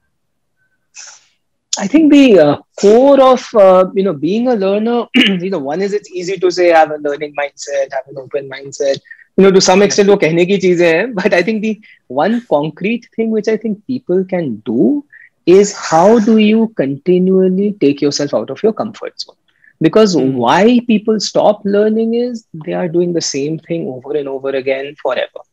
[1.79, 5.81] I think the uh, core of uh, you know being a learner you know one
[5.81, 8.99] is it's easy to say have a learning mindset have an open mindset.
[9.37, 10.17] You know to some extent wo
[11.13, 15.05] but i think the one concrete thing which i think people can do
[15.45, 19.35] is how do you continually take yourself out of your comfort zone?
[19.80, 20.32] because mm.
[20.34, 24.94] why people stop learning is they are doing the same thing over and over again
[25.02, 25.44] forever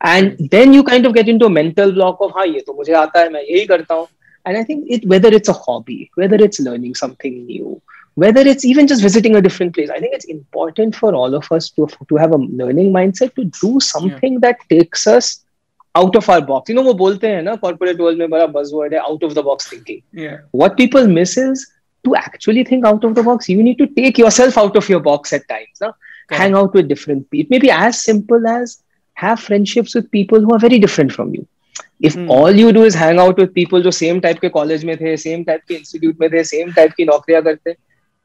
[0.00, 2.92] and then you kind of get into a mental block of हाँ ये तो मुझे
[3.04, 4.06] आता है मैं यही करता हूँ
[4.46, 7.80] and I think it whether it's a hobby whether it's learning something new
[8.14, 11.50] whether it's even just visiting a different place i think it's important for all of
[11.52, 14.40] us to, to have a learning mindset to do something yeah.
[14.40, 15.44] that takes us
[15.94, 18.92] out of our box you know वो बोलते हैं ना corporate world में बड़ा buzzword
[18.92, 21.66] है out of the box thinking yeah what people miss is
[22.04, 25.00] to actually think out of the box you need to take yourself out of your
[25.00, 25.92] box at times no?
[26.30, 28.82] hang out with different people maybe as simple as
[29.14, 31.46] have friendships with people who are very different from you
[32.00, 32.30] if hmm.
[32.30, 35.16] all you do is hang out with people जो same type के college में थे
[35.22, 37.74] same type के institute में थे same type की नौकरियां करते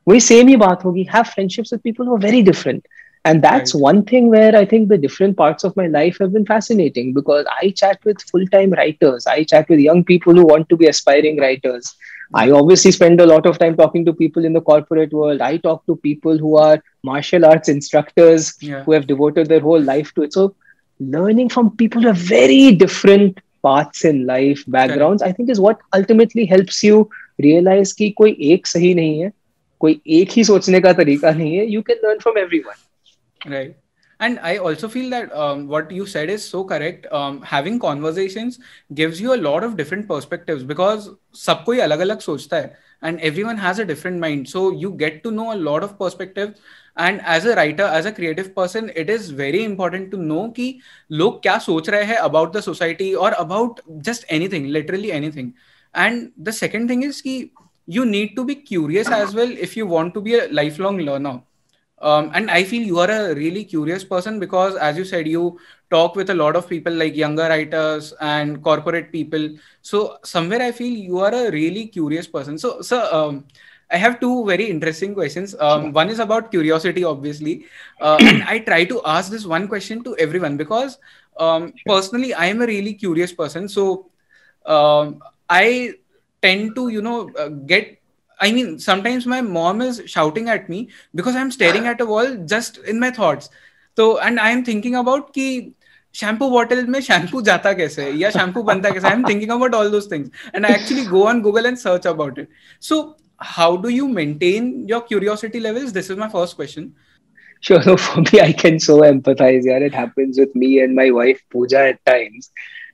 [0.08, 2.88] वही सेम ही बात होगी have friendships with people who are very different
[3.26, 3.84] and that's right.
[3.84, 7.48] one thing where i think the different parts of my life have been fascinating because
[7.62, 11.40] i chat with full-time writers i chat with young people who want to be aspiring
[11.44, 11.90] writers
[12.34, 15.58] i obviously spend a lot of time talking to people in the corporate world i
[15.58, 18.84] talk to people who are martial arts instructors yeah.
[18.84, 20.56] who have devoted their whole life to it so
[21.00, 25.30] learning from people who have very different paths in life backgrounds okay.
[25.30, 27.10] i think is what ultimately helps you
[27.44, 29.32] realize कि कोई एक सही नहीं है
[29.80, 33.76] कोई एक ही सोचने का तरीका नहीं है you can learn from everyone right
[34.20, 38.60] and i also feel that um, what you said is so correct um, having conversations
[38.94, 43.20] gives you a lot of different perspectives because सब कोई अलग अलग सोचता है and
[43.20, 46.60] everyone has a different mind so you get to know a lot of perspectives
[46.98, 50.68] and as a writer as a creative person it is very important to know कि
[51.12, 55.52] लोग क्या सोच रहे हैं about the society or about just anything literally anything
[56.06, 57.36] and the second thing is कि
[57.98, 61.36] you need to be curious as well if you want to be a lifelong learner
[62.01, 65.59] um, and i feel you are a really curious person because as you said you
[65.91, 69.49] talk with a lot of people like younger writers and corporate people
[69.83, 73.45] so somewhere i feel you are a really curious person so so um,
[73.93, 75.55] I have two very interesting questions.
[75.59, 77.67] Um, one is about curiosity, obviously.
[78.01, 80.99] Uh, and I try to ask this one question to everyone because
[81.39, 83.69] um, personally, I am a really curious person.
[83.69, 84.11] So
[84.67, 85.95] um, I
[86.43, 88.00] tend to you know uh, get
[88.42, 92.36] i mean sometimes my mom is shouting at me because i'm staring at a wall
[92.54, 93.50] just in my thoughts
[93.98, 95.74] so and i am thinking about ki
[96.20, 99.90] shampoo bottle में shampoo जाता कैसे है या shampoo बनता कैसे I'm thinking about all
[99.90, 102.50] those things and I actually go on Google and search about it.
[102.80, 105.92] So how do you maintain your curiosity levels?
[105.94, 106.94] This is my first question.
[107.60, 107.82] Sure.
[107.82, 109.64] So for me, I can so empathize.
[109.64, 112.52] Yeah, it happens with me and my wife Pooja at times.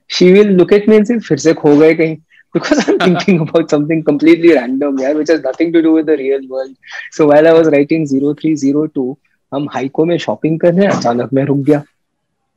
[0.08, 2.16] She will look at me and say, "फिर से खो गए कहीं."
[2.54, 6.16] because I'm thinking about something completely random, yeah, which has nothing to do with the
[6.16, 6.76] real world.
[7.10, 9.16] So while I was writing 0302,
[9.54, 11.82] हम haiku में shopping कर रहे हैं अचानक मैं रुक गया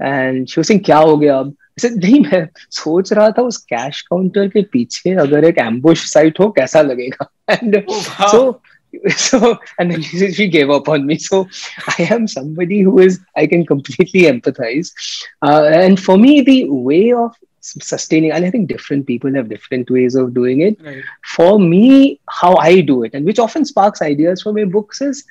[0.01, 4.47] एंड शी सिंह क्या हो गया अब नहीं मैं सोच रहा था उस कैश काउंटर
[4.47, 8.61] के पीछे अगर एक एम्बुश साइट हो कैसा लगेगा and so
[9.17, 11.39] so and then she, she gave up on me so
[11.99, 14.91] i am somebody who is i can completely empathize
[15.41, 17.35] uh, and for me the way of
[17.80, 20.80] sustaining and i think different people have different ways of doing it.
[20.82, 21.02] Right.
[21.24, 25.24] for me how i do it and which often sparks ideas for my books is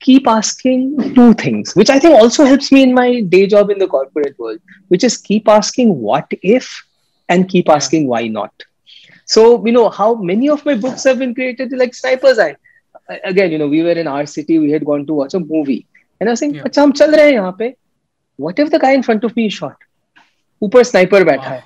[0.00, 3.78] keep asking two things which i think also helps me in my day job in
[3.78, 6.84] the corporate world which is keep asking what if
[7.28, 8.52] and keep asking why not.
[9.26, 12.56] So you know how many of my books have been created like Sniper's Eye
[13.24, 15.86] again you know we were in our city we had gone to watch a movie
[16.20, 16.62] and i was saying yeah.
[18.36, 19.76] what if the guy in front of me is shot
[20.61, 21.63] ऊपर sniper बैठा है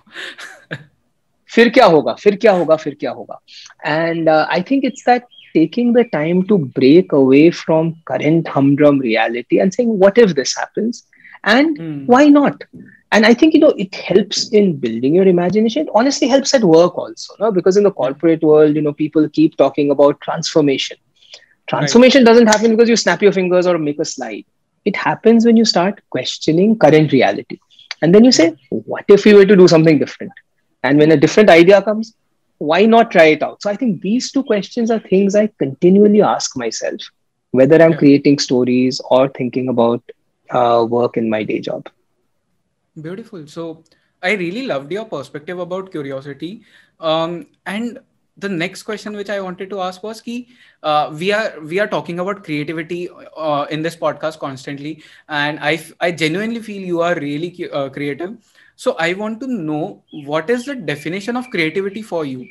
[1.55, 3.41] फिर क्या होगा फिर क्या होगा फिर क्या होगा
[3.85, 5.23] and I think it's that
[5.57, 10.55] taking the time to break away from current humdrum reality and saying what if this
[10.55, 10.99] happens
[11.43, 12.05] and mm.
[12.05, 12.65] why not
[13.11, 16.63] and i think you know it helps in building your imagination it honestly helps at
[16.63, 17.51] work also no?
[17.51, 20.97] because in the corporate world you know people keep talking about transformation
[21.67, 22.31] transformation right.
[22.31, 24.45] doesn't happen because you snap your fingers or make a slide
[24.85, 27.59] it happens when you start questioning current reality
[28.02, 30.32] and then you say, what if we were to do something different?
[30.82, 32.14] and when a different idea comes
[32.58, 33.60] why not try it out?
[33.62, 37.00] So i think these two questions are things i continually ask myself
[37.50, 40.02] whether i'm creating stories or thinking about
[40.50, 41.88] uh, work in my day job.
[43.00, 43.46] Beautiful.
[43.46, 43.82] So
[44.22, 46.62] i really loved your perspective about curiosity.
[47.00, 47.98] Um, and
[48.42, 50.48] the next question which I wanted to ask was ki,
[50.82, 55.74] uh, we are we are talking about creativity uh, in this podcast constantly, and I
[56.00, 58.36] I genuinely feel you are really uh, creative.
[58.76, 62.46] So I want to know what is the definition of creativity for you.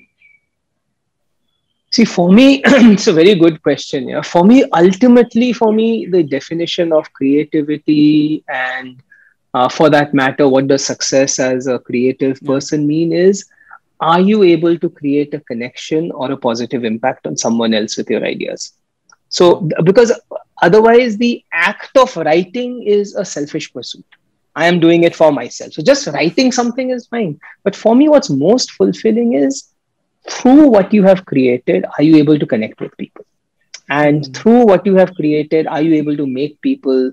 [1.92, 4.10] See, for me, it's a very good question.
[4.10, 9.02] Yeah, for me, ultimately, for me, the definition of creativity and
[9.54, 13.46] uh, for that matter, what does success as a creative person mean is
[14.02, 18.10] are you able to create a connection or a positive impact on someone else with
[18.10, 18.74] your ideas?
[19.30, 20.12] So because
[20.62, 24.06] otherwise the act of writing is a selfish pursuit.
[24.56, 25.74] I am doing it for myself.
[25.74, 27.40] So just writing something is fine.
[27.64, 29.70] But for me what's most fulfilling is
[30.30, 33.26] through what you have created are you able to connect with people?
[33.90, 34.36] And mm.
[34.36, 37.12] through what you have created are you able to make people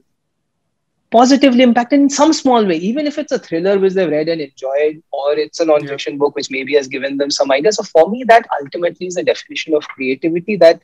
[1.11, 4.41] positively impacted in some small way, even if it's a thriller which they've read and
[4.41, 6.19] enjoyed, or it's a non-fiction yeah.
[6.19, 7.77] book which maybe has given them some ideas.
[7.77, 10.83] So for me, that ultimately is the definition of creativity that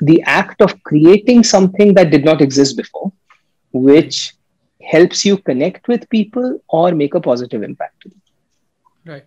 [0.00, 3.12] the act of creating something that did not exist before,
[3.72, 4.34] which
[4.82, 8.04] helps you connect with people or make a positive impact.
[9.06, 9.24] Right.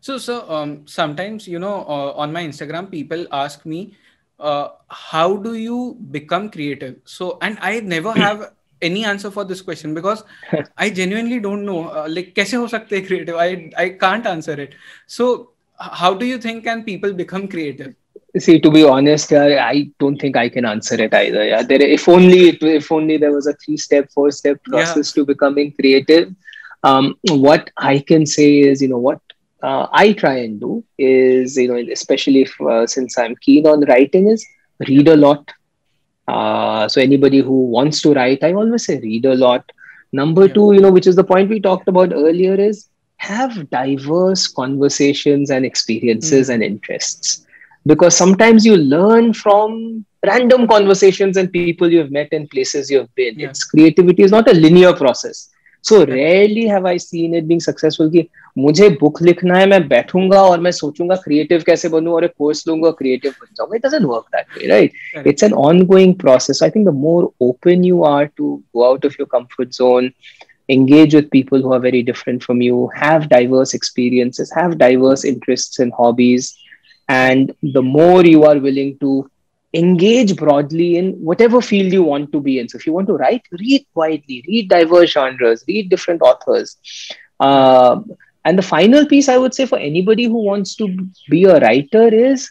[0.00, 3.96] So, so um, sometimes, you know, uh, on my Instagram, people ask me,
[4.38, 6.96] uh, how do you become creative?
[7.04, 10.24] So, and I never have any answer for this question because
[10.76, 11.88] I genuinely don't know.
[11.88, 13.36] Uh, like, kaise ho sakte creative?
[13.36, 14.74] I I can't answer it.
[15.06, 17.94] So, how do you think can people become creative?
[18.36, 21.44] See, to be honest, uh, I don't think I can answer it either.
[21.44, 21.80] Yeah, there.
[21.80, 25.22] If only it, if only there was a three-step, four-step process yeah.
[25.22, 26.34] to becoming creative.
[26.84, 29.20] Um, what I can say is, you know, what
[29.62, 33.80] uh, I try and do is, you know, especially if, uh, since I'm keen on
[33.86, 34.46] writing, is
[34.86, 35.50] read a lot
[36.28, 39.72] uh, so anybody who wants to write, I always say read a lot.
[40.12, 40.52] Number yeah.
[40.52, 45.50] two, you know, which is the point we talked about earlier, is have diverse conversations
[45.50, 46.54] and experiences mm.
[46.54, 47.46] and interests.
[47.86, 53.38] Because sometimes you learn from random conversations and people you've met and places you've been.
[53.38, 53.48] Yeah.
[53.48, 55.50] It's creativity is not a linear process.
[55.80, 58.10] So rarely have I seen it being successful.
[58.57, 62.67] मुझे book लिखना है मैं बैठूंगा और मैं सोचूंगा creative कैसे बनूं और एक कोर्स
[62.67, 66.69] लूंगा क्रिएटिव बन जाऊंगा it doesn't work that way right it's an ongoing process I
[66.75, 70.09] think the more open you are to go out of your comfort zone
[70.73, 75.81] engage with people who are very different from you have diverse experiences have diverse interests
[75.85, 76.51] and hobbies
[77.09, 79.15] and the more you are willing to
[79.73, 82.69] engage broadly in whatever field you want to be in.
[82.69, 86.77] So if you want to write, read widely, read diverse genres, read different authors.
[87.39, 88.01] Uh,
[88.44, 90.88] and the final piece I would say for anybody who wants to
[91.28, 92.50] be a writer is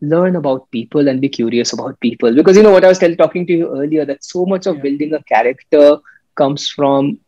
[0.00, 2.34] learn about people and be curious about people.
[2.34, 4.82] Because you know what I was talking to you earlier, that so much of yeah.
[4.82, 5.98] building a character
[6.36, 7.18] comes from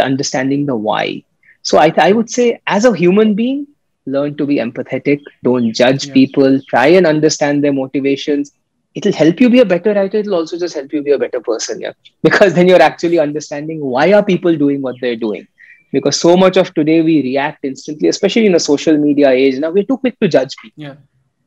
[0.00, 1.24] understanding the why.
[1.62, 3.66] So I, I would say, as a human being,
[4.06, 6.14] learn to be empathetic don't judge yeah.
[6.14, 8.52] people try and understand their motivations
[8.94, 11.40] it'll help you be a better writer it'll also just help you be a better
[11.40, 15.46] person yeah because then you're actually understanding why are people doing what they're doing
[15.92, 19.58] because so much of today we react instantly especially in a social media age.
[19.58, 20.82] Now we're too quick to judge people.
[20.82, 20.94] Yeah.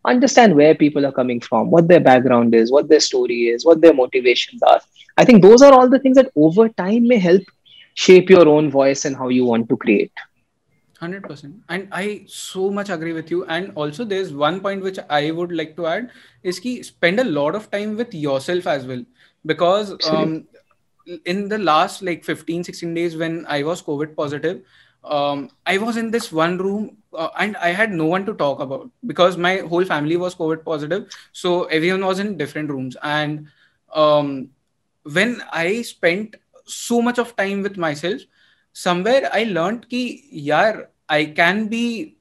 [0.05, 3.81] Understand where people are coming from what their background is what their story is what
[3.81, 4.81] their motivations are.
[5.17, 7.43] I think those are all the things that over time may help
[7.95, 10.11] shape your own voice and how you want to create.
[10.99, 13.45] 100% and i so much agree with you.
[13.45, 16.09] And also there's one point which i would like to add
[16.43, 19.03] is ki spend a lot of time with yourself as well.
[19.45, 20.47] Because um,
[21.25, 24.61] in the last like 15 16 days when i was covid positive
[25.03, 28.59] um, i was in this one room uh, and i had no one to talk
[28.59, 33.47] about because my whole family was covid positive so everyone was in different rooms and
[33.93, 34.49] um,
[35.03, 36.35] when i spent
[36.65, 38.21] so much of time with myself
[38.71, 40.03] somewhere i learned ki
[40.51, 42.17] yaar I can be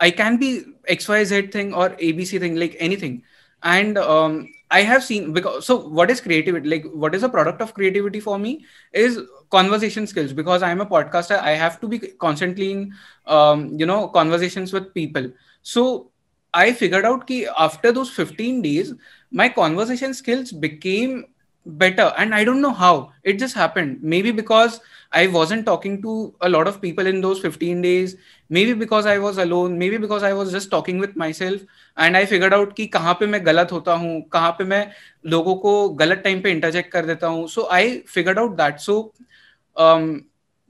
[0.00, 3.22] I can be XYZ thing or ABC thing, like anything.
[3.62, 6.68] And um, I have seen because so what is creativity?
[6.68, 10.86] Like what is a product of creativity for me is conversation skills because I'm a
[10.86, 11.38] podcaster.
[11.38, 12.94] I have to be constantly in
[13.26, 15.30] um, you know conversations with people.
[15.62, 16.10] So
[16.52, 18.94] I figured out that after those 15 days,
[19.30, 21.26] my conversation skills became
[21.66, 22.12] better.
[22.16, 23.12] And I don't know how.
[23.22, 24.02] It just happened.
[24.02, 24.80] Maybe because
[25.12, 28.16] I wasn't talking to a lot of people in those 15 days.
[28.49, 29.77] Maybe because I was alone.
[29.77, 31.61] Maybe because I was just talking with myself.
[31.97, 34.85] And I figured out कि कहाँ पे मैं गलत होता हूँ कहाँ पे मैं
[35.25, 38.99] लोगों को गलत टाइम पे इंटरजेक्ट कर देता हूँ so I figured out that so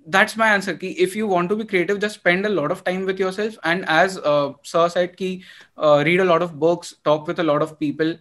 [0.08, 2.84] that's my answer ki if you want to be creative just spend a lot of
[2.84, 5.30] time with yourself and as uh, sir said ki
[5.78, 8.14] uh, read a lot of books talk with a lot of people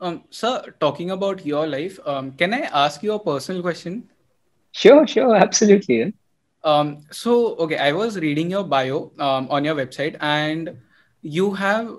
[0.00, 4.02] um, sir talking about your life um, can i ask you a personal question
[4.72, 6.10] sure sure absolutely yeah.
[6.63, 10.75] um, so okay i was reading your bio um, on your website and
[11.21, 11.89] you have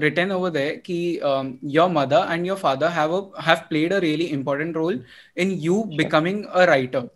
[0.00, 4.00] written over there ki um, your mother and your father have a have played a
[4.00, 4.98] really important role
[5.36, 7.08] in you becoming a writer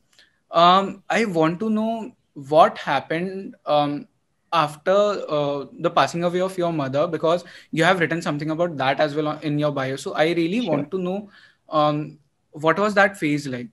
[0.51, 4.09] um, I want to know what happened um,
[4.53, 4.93] after
[5.29, 9.15] uh, the passing away of your mother because you have written something about that as
[9.15, 9.97] well in your bio.
[9.97, 10.71] So I really sure.
[10.71, 11.31] want to know
[11.69, 12.19] um,
[12.53, 13.69] what was that phase like.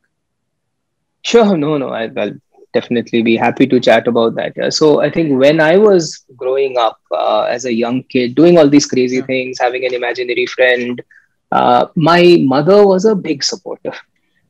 [1.21, 2.33] Sure, no, no, I, will
[2.74, 4.52] definitely be happy to chat about that.
[4.56, 4.68] Yeah.
[4.70, 8.68] So I think when I was growing up uh, as a young kid, doing all
[8.68, 9.26] these crazy yeah.
[9.26, 11.02] things, having an imaginary friend,
[11.50, 13.92] uh, my mother was a big supporter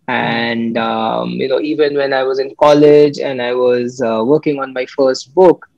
[0.08, 4.58] and um, you know even when i was in college and i was uh, working
[4.58, 5.68] on my first book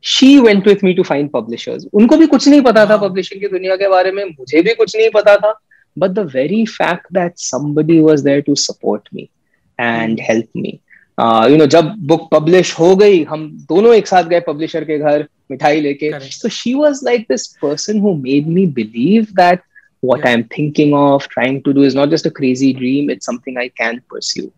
[0.00, 3.48] she went with me to find publishers उनको भी कुछ नहीं पता था publishing की
[3.48, 5.54] दुनिया के बारे में मुझे भी कुछ नहीं पता था
[5.98, 9.28] but the very fact that somebody was there to support me
[9.78, 10.80] and help me
[11.17, 15.25] You know जब बुक पब्लिश हो गई हम दोनों एक साथ गए पब्लिशर के घर
[15.51, 19.61] मिठाई लेके। So she was like this person who made me believe that
[20.03, 23.25] what I am thinking of trying to do is not just a crazy dream it's
[23.25, 24.49] something I can pursue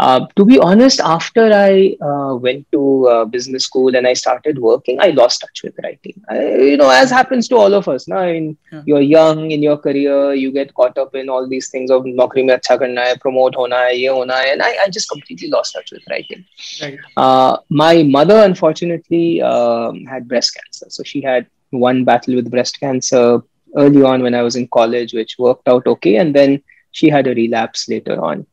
[0.00, 4.58] uh, to be honest, after I uh, went to uh, business school and I started
[4.58, 6.14] working, I lost touch with writing.
[6.30, 8.08] I, you know, as happens to all of us.
[8.08, 8.82] Now, in, yeah.
[8.86, 12.46] you're young in your career, you get caught up in all these things of naukri
[12.46, 15.48] mein acha karna hai, promote hona hai, ye hona hai, and I, I just completely
[15.48, 16.46] lost touch with writing.
[16.80, 16.98] Right.
[17.18, 22.80] Uh, my mother, unfortunately, um, had breast cancer, so she had one battle with breast
[22.80, 23.42] cancer
[23.76, 26.16] early on when I was in college, which worked out okay.
[26.16, 28.46] And then she had a relapse later on.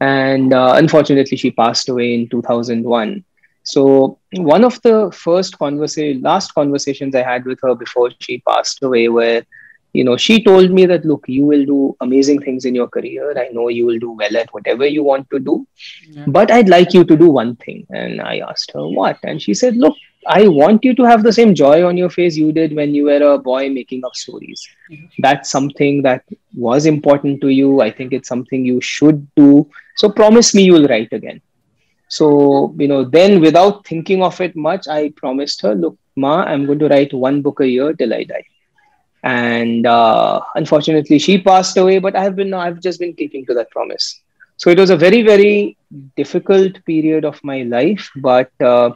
[0.00, 3.24] And uh, unfortunately, she passed away in 2001.
[3.62, 8.82] So one of the first conversation, last conversations I had with her before she passed
[8.82, 9.44] away, where
[9.92, 13.36] you know she told me that look, you will do amazing things in your career.
[13.36, 15.66] I know you will do well at whatever you want to do,
[16.08, 16.24] yeah.
[16.28, 17.86] but I'd like you to do one thing.
[17.90, 19.96] And I asked her what, and she said, look,
[20.28, 23.04] I want you to have the same joy on your face you did when you
[23.04, 24.66] were a boy making up stories.
[24.90, 25.06] Mm-hmm.
[25.18, 26.24] That's something that
[26.54, 27.80] was important to you.
[27.80, 29.68] I think it's something you should do.
[29.96, 31.40] So promise me you'll write again.
[32.08, 36.66] So, you know, then without thinking of it much, I promised her, look, Ma, I'm
[36.66, 38.44] going to write one book a year till I die.
[39.22, 43.54] And uh, unfortunately, she passed away, but I have been, I've just been keeping to
[43.54, 44.20] that promise.
[44.56, 45.76] So it was a very, very
[46.16, 48.92] difficult period of my life, but uh,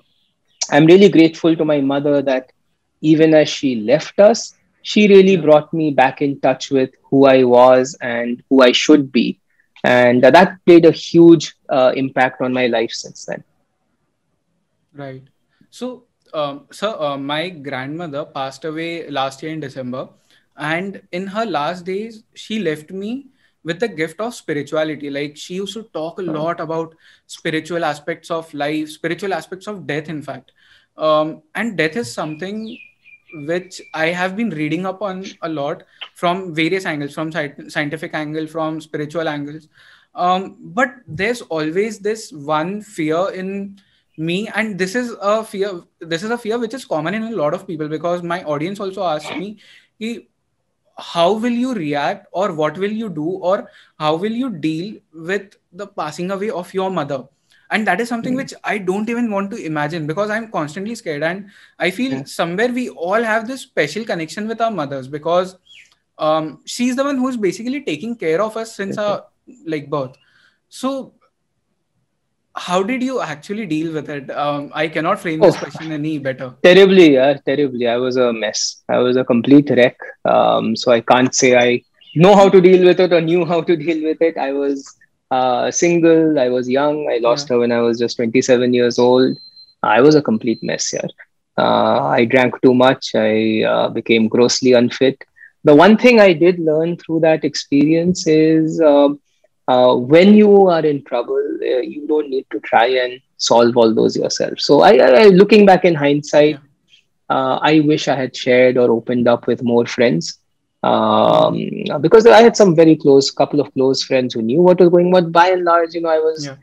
[0.71, 2.53] I'm really grateful to my mother that
[3.01, 7.45] even as she left us, she really brought me back in touch with who I
[7.45, 9.41] was and who I should be.
[9.85, 13.43] And that played a huge uh, impact on my life since then.
[14.95, 15.23] Right.
[15.71, 16.05] So,
[16.35, 20.09] um, sir, uh, my grandmother passed away last year in December.
[20.57, 23.27] And in her last days, she left me
[23.65, 25.11] with the gift of spirituality.
[25.11, 26.95] Like she used to talk a lot about
[27.27, 30.53] spiritual aspects of life spiritual aspects of death in fact.
[30.97, 32.79] Um, and death is something
[33.47, 35.85] which i have been reading up on a lot
[36.17, 39.69] from various angles from scientific angle from spiritual angles.
[40.15, 43.79] Um, but there's always this one fear in
[44.17, 47.31] me and this is a fear this is a fear which is common in a
[47.31, 49.59] lot of people because my audience also asked me
[51.01, 55.57] how will you react or what will you do or how will you deal with
[55.73, 57.25] the passing away of your mother
[57.71, 58.43] and that is something mm-hmm.
[58.43, 61.49] which i don't even want to imagine because i'm constantly scared and
[61.79, 62.25] i feel yeah.
[62.25, 65.57] somewhere we all have this special connection with our mothers because
[66.19, 69.25] um, she's the one who's basically taking care of us since our
[69.67, 70.17] like birth
[70.69, 71.15] so
[72.57, 74.31] how did you actually deal with it?
[74.31, 76.55] Um, I cannot frame this oh, question any better.
[76.63, 77.87] Terribly, yeah, terribly.
[77.87, 78.83] I was a mess.
[78.89, 79.97] I was a complete wreck.
[80.25, 81.83] Um, so I can't say I
[82.15, 84.37] know how to deal with it or knew how to deal with it.
[84.37, 84.97] I was
[85.31, 86.39] uh, single.
[86.39, 87.09] I was young.
[87.11, 87.55] I lost yeah.
[87.55, 89.39] her when I was just 27 years old.
[89.83, 91.09] I was a complete mess here.
[91.57, 93.15] Uh, I drank too much.
[93.15, 95.23] I uh, became grossly unfit.
[95.63, 99.21] The one thing I did learn through that experience is um,
[99.71, 103.95] uh, when you are in trouble, uh, you don't need to try and solve all
[103.95, 104.59] those yourself.
[104.59, 106.59] So, I, I looking back in hindsight,
[107.29, 110.39] uh, I wish I had shared or opened up with more friends
[110.83, 111.53] um,
[112.01, 115.15] because I had some very close, couple of close friends who knew what was going.
[115.15, 115.31] on.
[115.31, 116.47] By and large, you know, I was.
[116.47, 116.57] Yeah.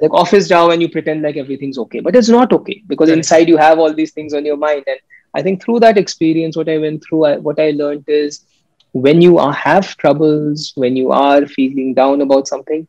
[0.00, 3.18] Like office job and you pretend like everything's okay, but it's not okay because right.
[3.18, 4.84] inside you have all these things on your mind.
[4.86, 4.98] And
[5.34, 8.38] I think through that experience, what I went through, I, what I learned is
[8.92, 12.86] when you are, have troubles, when you are feeling down about something,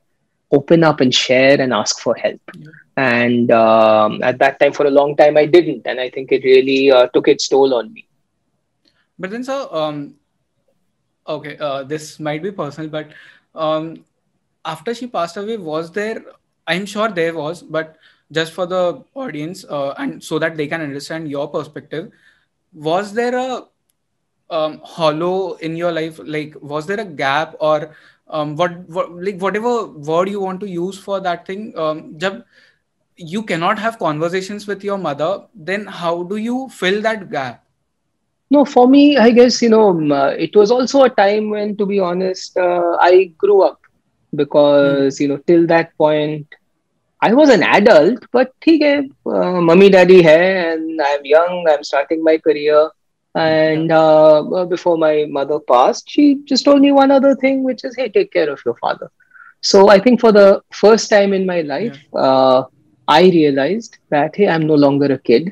[0.52, 2.42] open up and share and ask for help.
[2.58, 2.70] Yeah.
[2.96, 6.44] And um, at that time, for a long time, I didn't, and I think it
[6.44, 8.08] really uh, took its toll on me.
[9.18, 10.16] But then, so um,
[11.28, 13.12] okay, uh, this might be personal, but
[13.56, 14.04] um,
[14.66, 16.24] after she passed away, was there?
[16.68, 17.98] I'm sure there was, but
[18.32, 22.12] just for the audience uh, and so that they can understand your perspective,
[22.74, 23.64] was there a
[24.60, 26.20] um, hollow in your life?
[26.24, 27.96] Like, was there a gap or
[28.28, 31.74] um, what, what like whatever word you want to use for that thing?
[31.78, 32.44] Um, jab
[33.16, 37.64] you cannot have conversations with your mother, then how do you fill that gap?
[38.50, 41.78] No, for me, I guess you know um, uh, it was also a time when,
[41.78, 43.80] to be honest, uh, I grew up
[44.36, 46.48] because you know till that point
[47.22, 52.24] I was an adult, but okay, uh, mummy daddy hai and I'm young, I'm starting
[52.24, 52.90] my career.
[53.36, 57.96] And uh, before my mother passed, she just told me one other thing, which is,
[57.96, 59.12] hey, take care of your father.
[59.62, 62.20] So I think for the first time in my life, yeah.
[62.20, 62.66] uh,
[63.08, 65.52] I realized that, hey, I'm no longer a kid.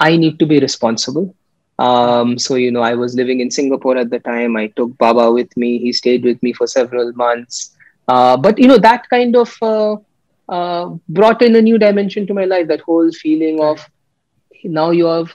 [0.00, 1.34] I need to be responsible.
[1.78, 4.56] Um, so, you know, I was living in Singapore at the time.
[4.56, 5.78] I took Baba with me.
[5.78, 7.76] He stayed with me for several months.
[8.08, 9.96] Uh, but, you know, that kind of uh,
[10.48, 12.68] uh, brought in a new dimension to my life.
[12.68, 13.84] That whole feeling of
[14.64, 15.34] now you have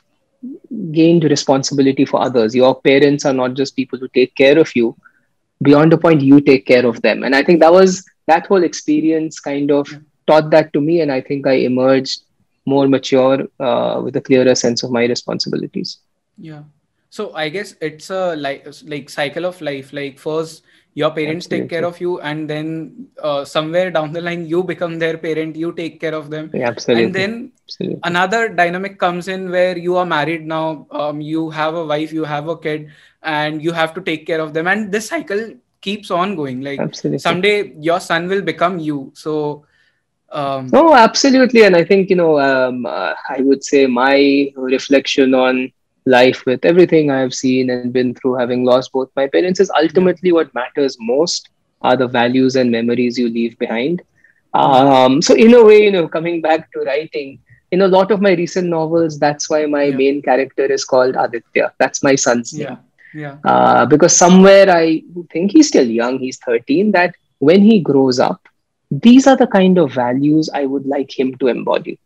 [0.91, 2.55] gained responsibility for others.
[2.55, 4.95] Your parents are not just people who take care of you.
[5.61, 7.23] Beyond a point, you take care of them.
[7.23, 9.87] And I think that was that whole experience kind of
[10.27, 11.01] taught that to me.
[11.01, 12.23] And I think I emerged
[12.65, 15.97] more mature uh, with a clearer sense of my responsibilities.
[16.37, 16.63] Yeah.
[17.09, 19.91] So I guess it's a like like cycle of life.
[19.93, 20.63] Like first
[20.93, 21.67] your parents Absolutely.
[21.67, 25.55] take care of you and then uh, somewhere down the line you become their parent
[25.55, 27.05] you take care of them absolutely.
[27.05, 27.99] and then absolutely.
[28.03, 32.25] another dynamic comes in where you are married now um, you have a wife you
[32.25, 32.89] have a kid
[33.23, 36.79] and you have to take care of them and this cycle keeps on going like
[36.79, 37.19] absolutely.
[37.19, 39.65] someday your son will become you so
[40.31, 45.33] um, oh absolutely and i think you know um, uh, i would say my reflection
[45.33, 45.71] on
[46.06, 50.32] life with everything I've seen and been through, having lost both my parents, is ultimately
[50.32, 51.49] what matters most
[51.82, 54.02] are the values and memories you leave behind.
[54.54, 57.39] Um, so, in a way, you know, coming back to writing,
[57.72, 59.95] in a lot of my recent novels, that's why my yeah.
[59.95, 61.74] main character is called Aditya.
[61.78, 62.78] That's my son's name.
[63.14, 63.38] Yeah.
[63.43, 68.47] Uh, because somewhere I think he's still young, he's 13, that when he grows up,
[68.89, 71.97] these are the kind of values I would like him to embody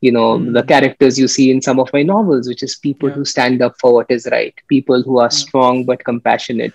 [0.00, 0.52] you know mm.
[0.52, 3.14] the characters you see in some of my novels which is people yeah.
[3.14, 5.40] who stand up for what is right people who are yeah.
[5.44, 6.72] strong but compassionate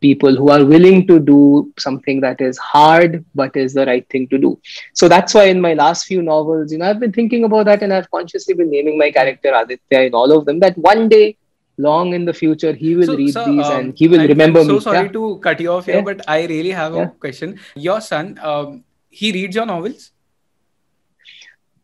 [0.00, 4.26] people who are willing to do something that is hard but is the right thing
[4.32, 4.50] to do
[5.00, 7.82] so that's why in my last few novels you know i've been thinking about that
[7.82, 11.36] and i've consciously been naming my character aditya in all of them that one day
[11.78, 14.26] long in the future he will so, read so, these um, and he will I,
[14.26, 15.12] remember I'm so me sorry yeah.
[15.12, 19.32] to cut you off here but i really have a question your son um, he
[19.32, 20.10] reads your novels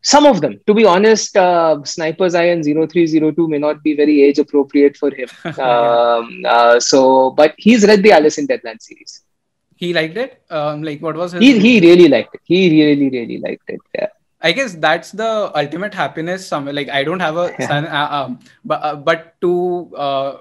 [0.01, 4.21] some of them to be honest uh, sniper's eye and 0302 may not be very
[4.23, 5.29] age appropriate for him
[5.59, 9.23] um, uh, so but he's read the alice in deadland series
[9.75, 13.09] he liked it um, like what was his he, he really liked it he really
[13.09, 14.07] really liked it yeah
[14.41, 16.47] I guess that's the ultimate happiness.
[16.47, 17.67] Somewhere like I don't have a yeah.
[17.67, 20.37] son, uh, um, but uh, but to uh,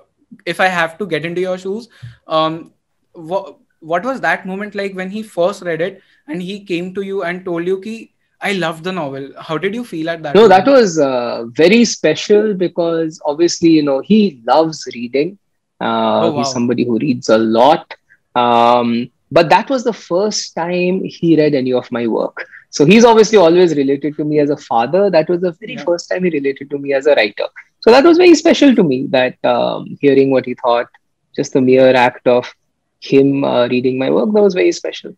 [0.47, 1.89] if I have to get into your shoes,
[2.29, 2.73] um,
[3.13, 7.03] what what was that moment like when he first read it and he came to
[7.03, 9.32] you and told you ki I loved the novel.
[9.39, 10.34] How did you feel at that?
[10.34, 10.64] No, moment?
[10.64, 15.39] that was uh, very special because obviously, you know, he loves reading.
[15.80, 15.84] Uh,
[16.22, 16.39] oh, wow.
[16.39, 17.95] He's somebody who reads a lot.
[18.34, 22.47] Um, but that was the first time he read any of my work.
[22.70, 25.11] So he's obviously always related to me as a father.
[25.11, 25.84] That was the very yeah.
[25.84, 27.47] first time he related to me as a writer.
[27.80, 30.89] So that was very special to me that um, hearing what he thought,
[31.34, 32.53] just the mere act of
[33.01, 35.16] him uh, reading my work, that was very special.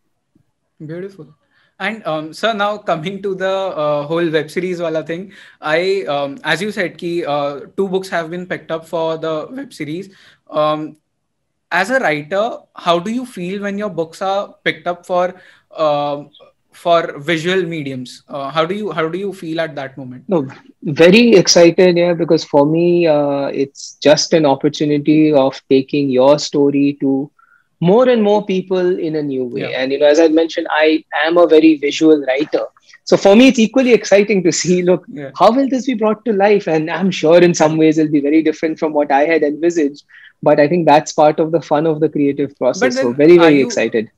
[0.85, 1.35] Beautiful.
[1.81, 6.37] And um, sir, now coming to the uh, whole web series wala thing, I, um,
[6.45, 10.15] as you said, ki, uh, two books have been picked up for the web series.
[10.51, 10.99] Um,
[11.73, 15.35] as a writer, how do you feel when your books are picked up for
[15.71, 16.25] uh,
[16.73, 18.25] for visual mediums?
[18.29, 20.25] Uh, how do you how do you feel at that moment?
[20.29, 20.47] No,
[20.83, 26.99] very excited, yeah, because for me, uh, it's just an opportunity of taking your story
[27.01, 27.31] to
[27.81, 29.63] more and more people in a new way.
[29.63, 29.81] Yeah.
[29.81, 32.67] And you know, as I mentioned, I am a very visual writer.
[33.05, 35.31] So for me, it's equally exciting to see, look, yeah.
[35.37, 36.69] how will this be brought to life?
[36.69, 40.05] And I'm sure in some ways it'll be very different from what I had envisaged.
[40.43, 42.97] But I think that's part of the fun of the creative process.
[42.97, 44.11] So very, very you, excited.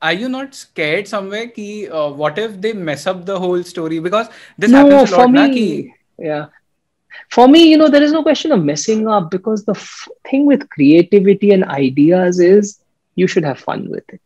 [0.00, 1.48] Are you not scared somewhere?
[1.48, 4.00] Ki, uh, what if they mess up the whole story?
[4.00, 5.22] Because this no, happens a lot.
[5.22, 6.46] For me, ki, yeah
[7.30, 10.46] for me you know there is no question of messing up because the f- thing
[10.46, 12.81] with creativity and ideas is
[13.14, 14.20] you should have fun with it.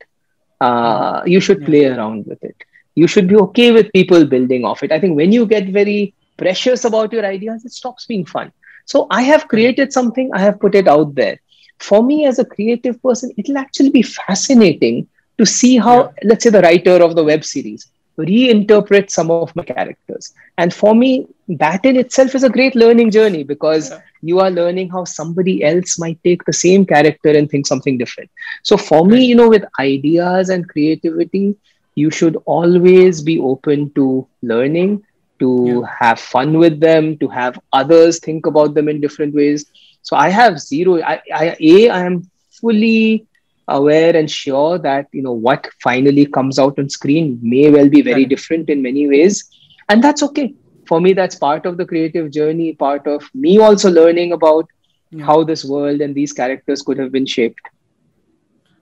[0.60, 2.56] Uh, you should play around with it.
[2.94, 4.92] You should be okay with people building off it.
[4.92, 8.52] I think when you get very precious about your ideas it stops being fun.
[8.84, 11.38] So i have created something i have put it out there.
[11.78, 15.06] For me as a creative person it'll actually be fascinating
[15.38, 16.08] to see how yeah.
[16.24, 20.32] let's say the writer of the web series reinterpret some of my characters.
[20.58, 24.00] And for me that in itself is a great learning journey because yeah.
[24.28, 28.30] You are learning how somebody else might take the same character and think something different.
[28.62, 31.56] So for me you know with ideas and creativity
[31.94, 35.02] you should always be open to learning
[35.38, 35.94] to yeah.
[36.00, 39.66] have fun with them to have others think about them in different ways.
[40.02, 43.26] So i have zero i, I a i am fully
[43.68, 48.02] aware and sure that you know what finally comes out on screen may well be
[48.02, 49.50] very different in many ways.
[49.88, 50.54] And that's okay
[50.86, 54.68] for me that's part of the creative journey part of me also learning about
[55.10, 55.24] yeah.
[55.24, 57.68] how this world and these characters could have been shaped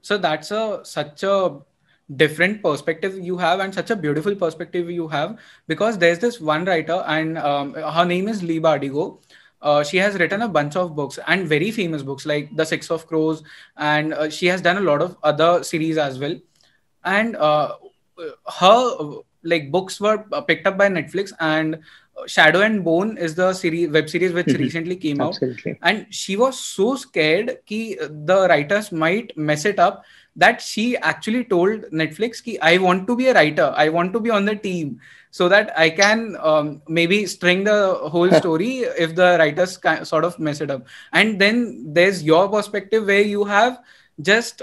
[0.03, 1.59] so that's a such a
[2.17, 6.65] different perspective you have and such a beautiful perspective you have because there's this one
[6.65, 9.19] writer and um, her name is Leigh Bardugo
[9.65, 12.91] uh, she has written a bunch of books and very famous books like The Six
[12.91, 13.43] of Crows,
[13.79, 16.39] and uh, she has done a lot of other series as well.
[17.03, 17.77] And uh,
[18.61, 21.79] her like books were picked up by Netflix, and
[22.27, 24.63] Shadow and Bone is the series web series which mm-hmm.
[24.63, 25.73] recently came Absolutely.
[25.73, 30.05] out, and she was so scared that the writers might mess it up
[30.37, 33.73] that she actually told Netflix ki I want to be a writer.
[33.77, 37.95] I want to be on the team so that I can um, maybe string the
[37.95, 39.79] whole story if the writers
[40.09, 40.87] sort of mess it up.
[41.13, 43.81] And then there's your perspective where you have
[44.21, 44.63] just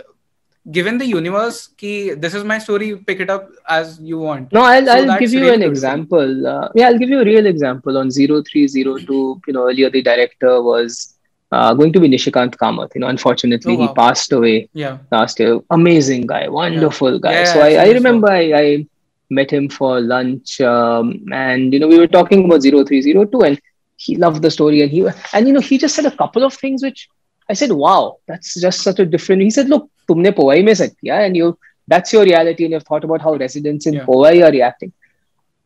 [0.70, 4.62] given the universe ki this is my story pick it up as you want no
[4.62, 7.98] i'll, so I'll give you an example uh, yeah i'll give you a real example
[7.98, 11.16] on 0302 you know earlier the director was
[11.52, 12.96] uh, going to be Nishikant Kamat.
[12.96, 13.88] You know, unfortunately, oh, wow.
[13.88, 15.00] he passed away yeah.
[15.12, 15.60] last year.
[15.70, 17.20] Amazing guy, wonderful yeah.
[17.22, 17.32] guy.
[17.32, 18.88] Yeah, so I, I remember I, I,
[19.30, 23.62] met him for lunch, um, and you know, we were talking about 0302, and
[23.96, 26.54] he loved the story, and he and you know, he just said a couple of
[26.54, 27.08] things which
[27.50, 30.98] I said, "Wow, that's just such a different." He said, "Look, tumne Powai mein set
[31.04, 31.54] kiya, and you
[31.88, 34.10] that's your reality, and you've thought about how residents in yeah.
[34.10, 34.98] Powai are reacting."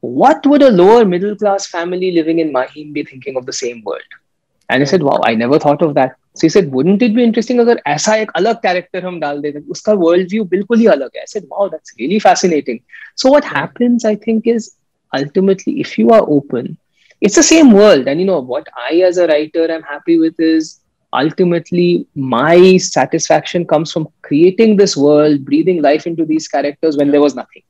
[0.02, 3.82] What would a lower middle class family living in Mahim be thinking of the same
[3.84, 4.22] world?
[4.70, 6.16] And I said, wow, I never thought of that.
[6.36, 9.60] So he said, wouldn't it be interesting अगर ऐसा एक अलग character हम डाल देते
[9.72, 11.24] उसका world view बिल्कुल ही अलग है.
[11.24, 12.82] I said, wow, that's really fascinating.
[13.16, 14.72] So what happens, I think, is
[15.16, 16.78] ultimately if you are open,
[17.22, 18.08] it's the same world.
[18.08, 20.82] And you know what I as a writer am happy with is
[21.16, 27.22] ultimately my satisfaction comes from creating this world, breathing life into these characters when there
[27.22, 27.64] was nothing.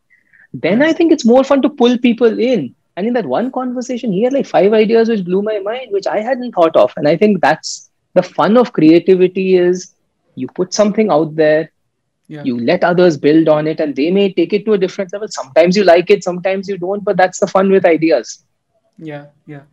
[0.53, 4.11] Then I think it's more fun to pull people in and in that one conversation,
[4.11, 6.93] he had like five ideas which blew my mind, which I hadn't thought of.
[6.95, 9.93] And I think that's the fun of creativity is
[10.35, 11.71] you put something out there,
[12.27, 12.43] yeah.
[12.43, 15.27] you let others build on it, and they may take it to a different level.
[15.27, 18.45] Sometimes you like it, sometimes you don't, but that's the fun with ideas.
[18.97, 19.63] Yeah, yeah.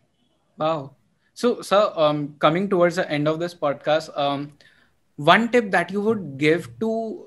[0.58, 0.94] Wow.
[1.34, 4.52] So, sir, um, coming towards the end of this podcast, um,
[5.16, 7.26] one tip that you would give to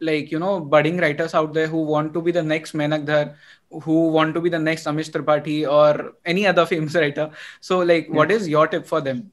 [0.00, 3.34] like you know budding writers out there who want to be the next Mainak Dhar,
[3.82, 7.30] who want to be the next Amish Tripathi or any other famous writer.
[7.60, 9.30] So, like, what is your tip for them?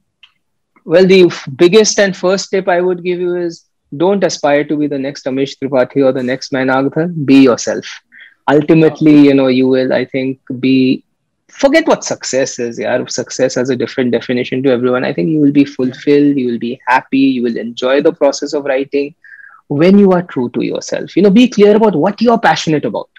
[0.84, 3.64] Well, the biggest and first tip I would give you is
[3.96, 7.24] don't aspire to be the next Amish Tripathi or the next Mainak Dhar.
[7.24, 7.84] Be yourself.
[8.50, 11.04] Ultimately, you know, you will, I think, be
[11.51, 12.79] forget what success is.
[12.79, 15.03] Yeah, success has a different definition to everyone.
[15.03, 18.53] I think you will be fulfilled, you will be happy, you will enjoy the process
[18.53, 19.15] of writing
[19.67, 21.15] when you are true to yourself.
[21.15, 23.09] You know, be clear about what you are passionate about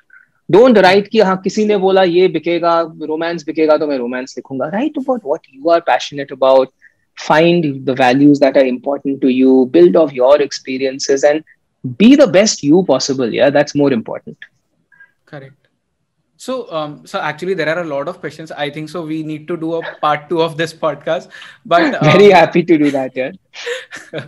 [0.51, 4.69] don't write कि हाँ किसी ने बोला ये बिकेगा romance बिकेगा तो मैं रोमांस लिखूंगा
[4.75, 6.71] right about what you are passionate about
[7.19, 11.49] find the values that are important to you build off your experiences and
[12.03, 14.47] be the best you possible yeah that's more important
[15.33, 15.62] correct
[16.44, 19.48] so um so actually there are a lot of questions i think so we need
[19.52, 21.30] to do a part 2 of this podcast
[21.74, 23.32] but um, very happy to do that yeah.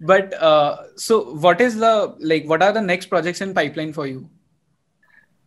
[0.00, 1.92] But uh so what is the
[2.32, 4.28] like what are the next projects in pipeline for you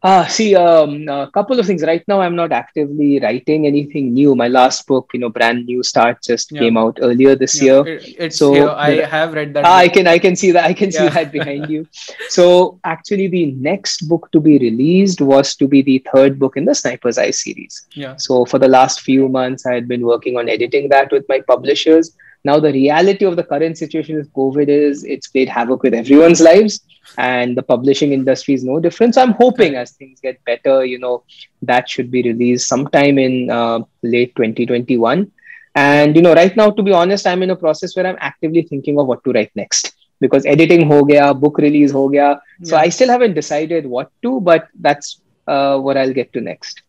[0.01, 1.83] uh, see, um, a couple of things.
[1.83, 4.33] Right now, I'm not actively writing anything new.
[4.33, 6.61] My last book, you know, brand new start, just yeah.
[6.61, 7.65] came out earlier this yeah.
[7.65, 7.87] year.
[7.87, 8.69] It, it's so here.
[8.69, 9.65] I have read that.
[9.65, 10.65] Ah, I can, I can see that.
[10.65, 10.99] I can yeah.
[10.99, 11.85] see that behind you.
[12.29, 16.65] So actually, the next book to be released was to be the third book in
[16.65, 17.85] the Sniper's Eye series.
[17.91, 18.15] Yeah.
[18.15, 21.41] So for the last few months, I had been working on editing that with my
[21.41, 22.15] publishers.
[22.43, 26.39] Now, the reality of the current situation with COVID is it's played havoc with everyone's
[26.39, 26.81] lives
[27.17, 29.15] and the publishing industry is no different.
[29.15, 31.23] So I'm hoping as things get better, you know,
[31.63, 35.31] that should be released sometime in uh, late 2021.
[35.75, 38.63] And you know, right now, to be honest, I'm in a process where I'm actively
[38.63, 39.93] thinking of what to write next.
[40.19, 42.41] because editing ho gaya, book release ho gaya.
[42.63, 42.77] So.
[42.77, 46.83] I still haven't decided what to, but that's uh, what I'll get to next.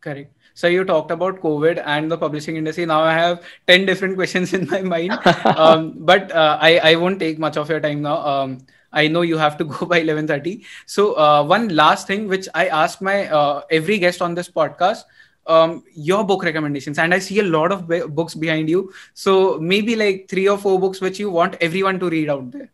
[0.00, 0.33] Correct.
[0.54, 2.86] So you talked about COVID and the publishing industry.
[2.86, 5.18] Now I have ten different questions in my mind,
[5.56, 8.16] um, but uh, I I won't take much of your time now.
[8.34, 8.58] Um,
[8.92, 10.64] I know you have to go by eleven thirty.
[10.86, 15.04] So uh, one last thing which I ask my uh, every guest on this podcast.
[15.46, 19.94] Um, your book recommendations and i see a lot of books behind you so maybe
[19.94, 22.70] like three or four books which you want everyone to read out there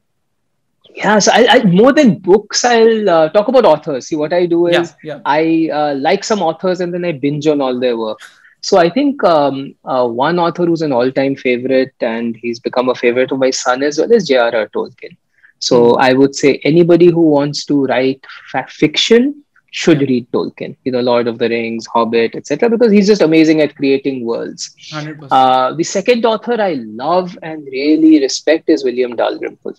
[0.97, 4.09] yeah so I, I, more than books i'll uh, talk about authors.
[4.09, 5.21] See what i do is yeah, yeah.
[5.25, 8.19] i uh, like some authors and then i binge on all their work.
[8.63, 12.95] So i think um, uh, one author who's an all-time favorite and he's become a
[12.95, 15.17] favorite of my son as well as j.r.r tolkien.
[15.59, 16.03] So mm-hmm.
[16.03, 20.77] i would say anybody who wants to write fa- fiction should read tolkien.
[20.85, 24.75] You know lord of the rings hobbit etc because he's just amazing at creating worlds.
[25.31, 26.75] Uh, the second author i
[27.05, 29.75] love and really respect is william dalrymple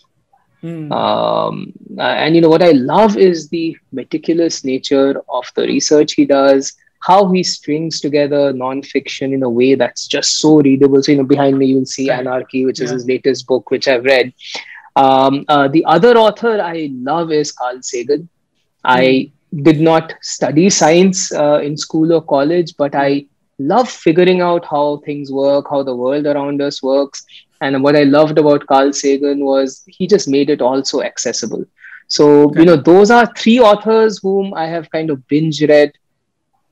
[0.61, 0.91] Hmm.
[0.91, 6.25] Um, and you know what I love is the meticulous nature of the research he
[6.25, 11.01] does, how he strings together nonfiction in a way that's just so readable.
[11.01, 12.85] So you know, behind me you'll see Anarchy, which yeah.
[12.85, 14.33] is his latest book, which I've read.
[14.95, 18.29] Um, uh, the other author I love is Carl Sagan.
[18.83, 19.63] I hmm.
[19.63, 23.25] did not study science uh, in school or college, but I
[23.57, 27.25] love figuring out how things work, how the world around us works.
[27.61, 31.63] And what I loved about Carl Sagan was he just made it all so accessible.
[32.07, 32.59] So, okay.
[32.59, 35.93] you know, those are three authors whom I have kind of binge read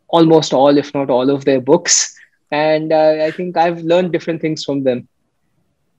[0.09, 2.15] almost all, if not all, of their books.
[2.51, 5.07] And uh, I think I've learned different things from them.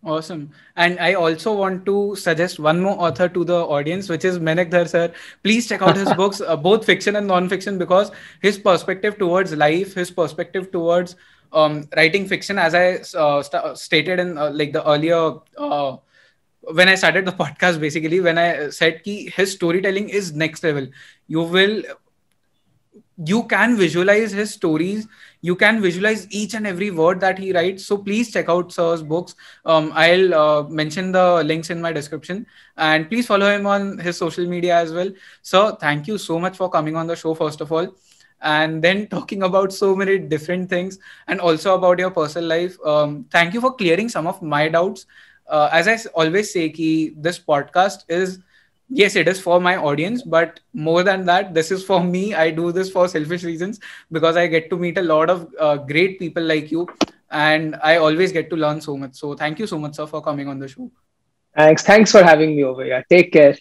[0.05, 0.51] Awesome.
[0.77, 4.71] And I also want to suggest one more author to the audience, which is Mainak
[4.71, 5.13] Dhar sir.
[5.45, 8.11] Please check out his books, uh, both fiction and non-fiction, because
[8.41, 11.17] his perspective towards life, his perspective towards
[11.53, 15.97] um, writing fiction, as I uh, st- stated in uh, like the earlier uh,
[16.63, 20.87] when I started the podcast, basically when I said ki his storytelling is next level.
[21.27, 21.83] You will
[23.25, 25.07] you can visualize his stories
[25.43, 27.87] you can visualize each and every word that he writes.
[27.87, 29.35] So please check out sir's books.
[29.65, 32.47] Um, i'll uh, mention the links in my description.
[32.77, 35.11] And please follow him on his social media as well.
[35.43, 37.89] So thank you so much for coming on the show first of all
[38.43, 42.77] and then talking about so many different things and also about your personal life.
[42.85, 45.07] Um, thank you for clearing some of my doubts.
[45.49, 48.39] Uh, as I always say, ki this podcast is
[48.89, 52.35] yes, it is for my audience, but more than that, this is for me.
[52.35, 53.81] I do this for selfish reasons
[54.13, 56.89] because I get to meet a lot of uh, great people like you,
[57.31, 59.15] and I always get to learn so much.
[59.15, 60.91] So thank you so much, sir, for coming on the show.
[61.57, 61.83] Thanks.
[61.83, 63.05] Thanks for having me over here.
[63.09, 63.57] Take care.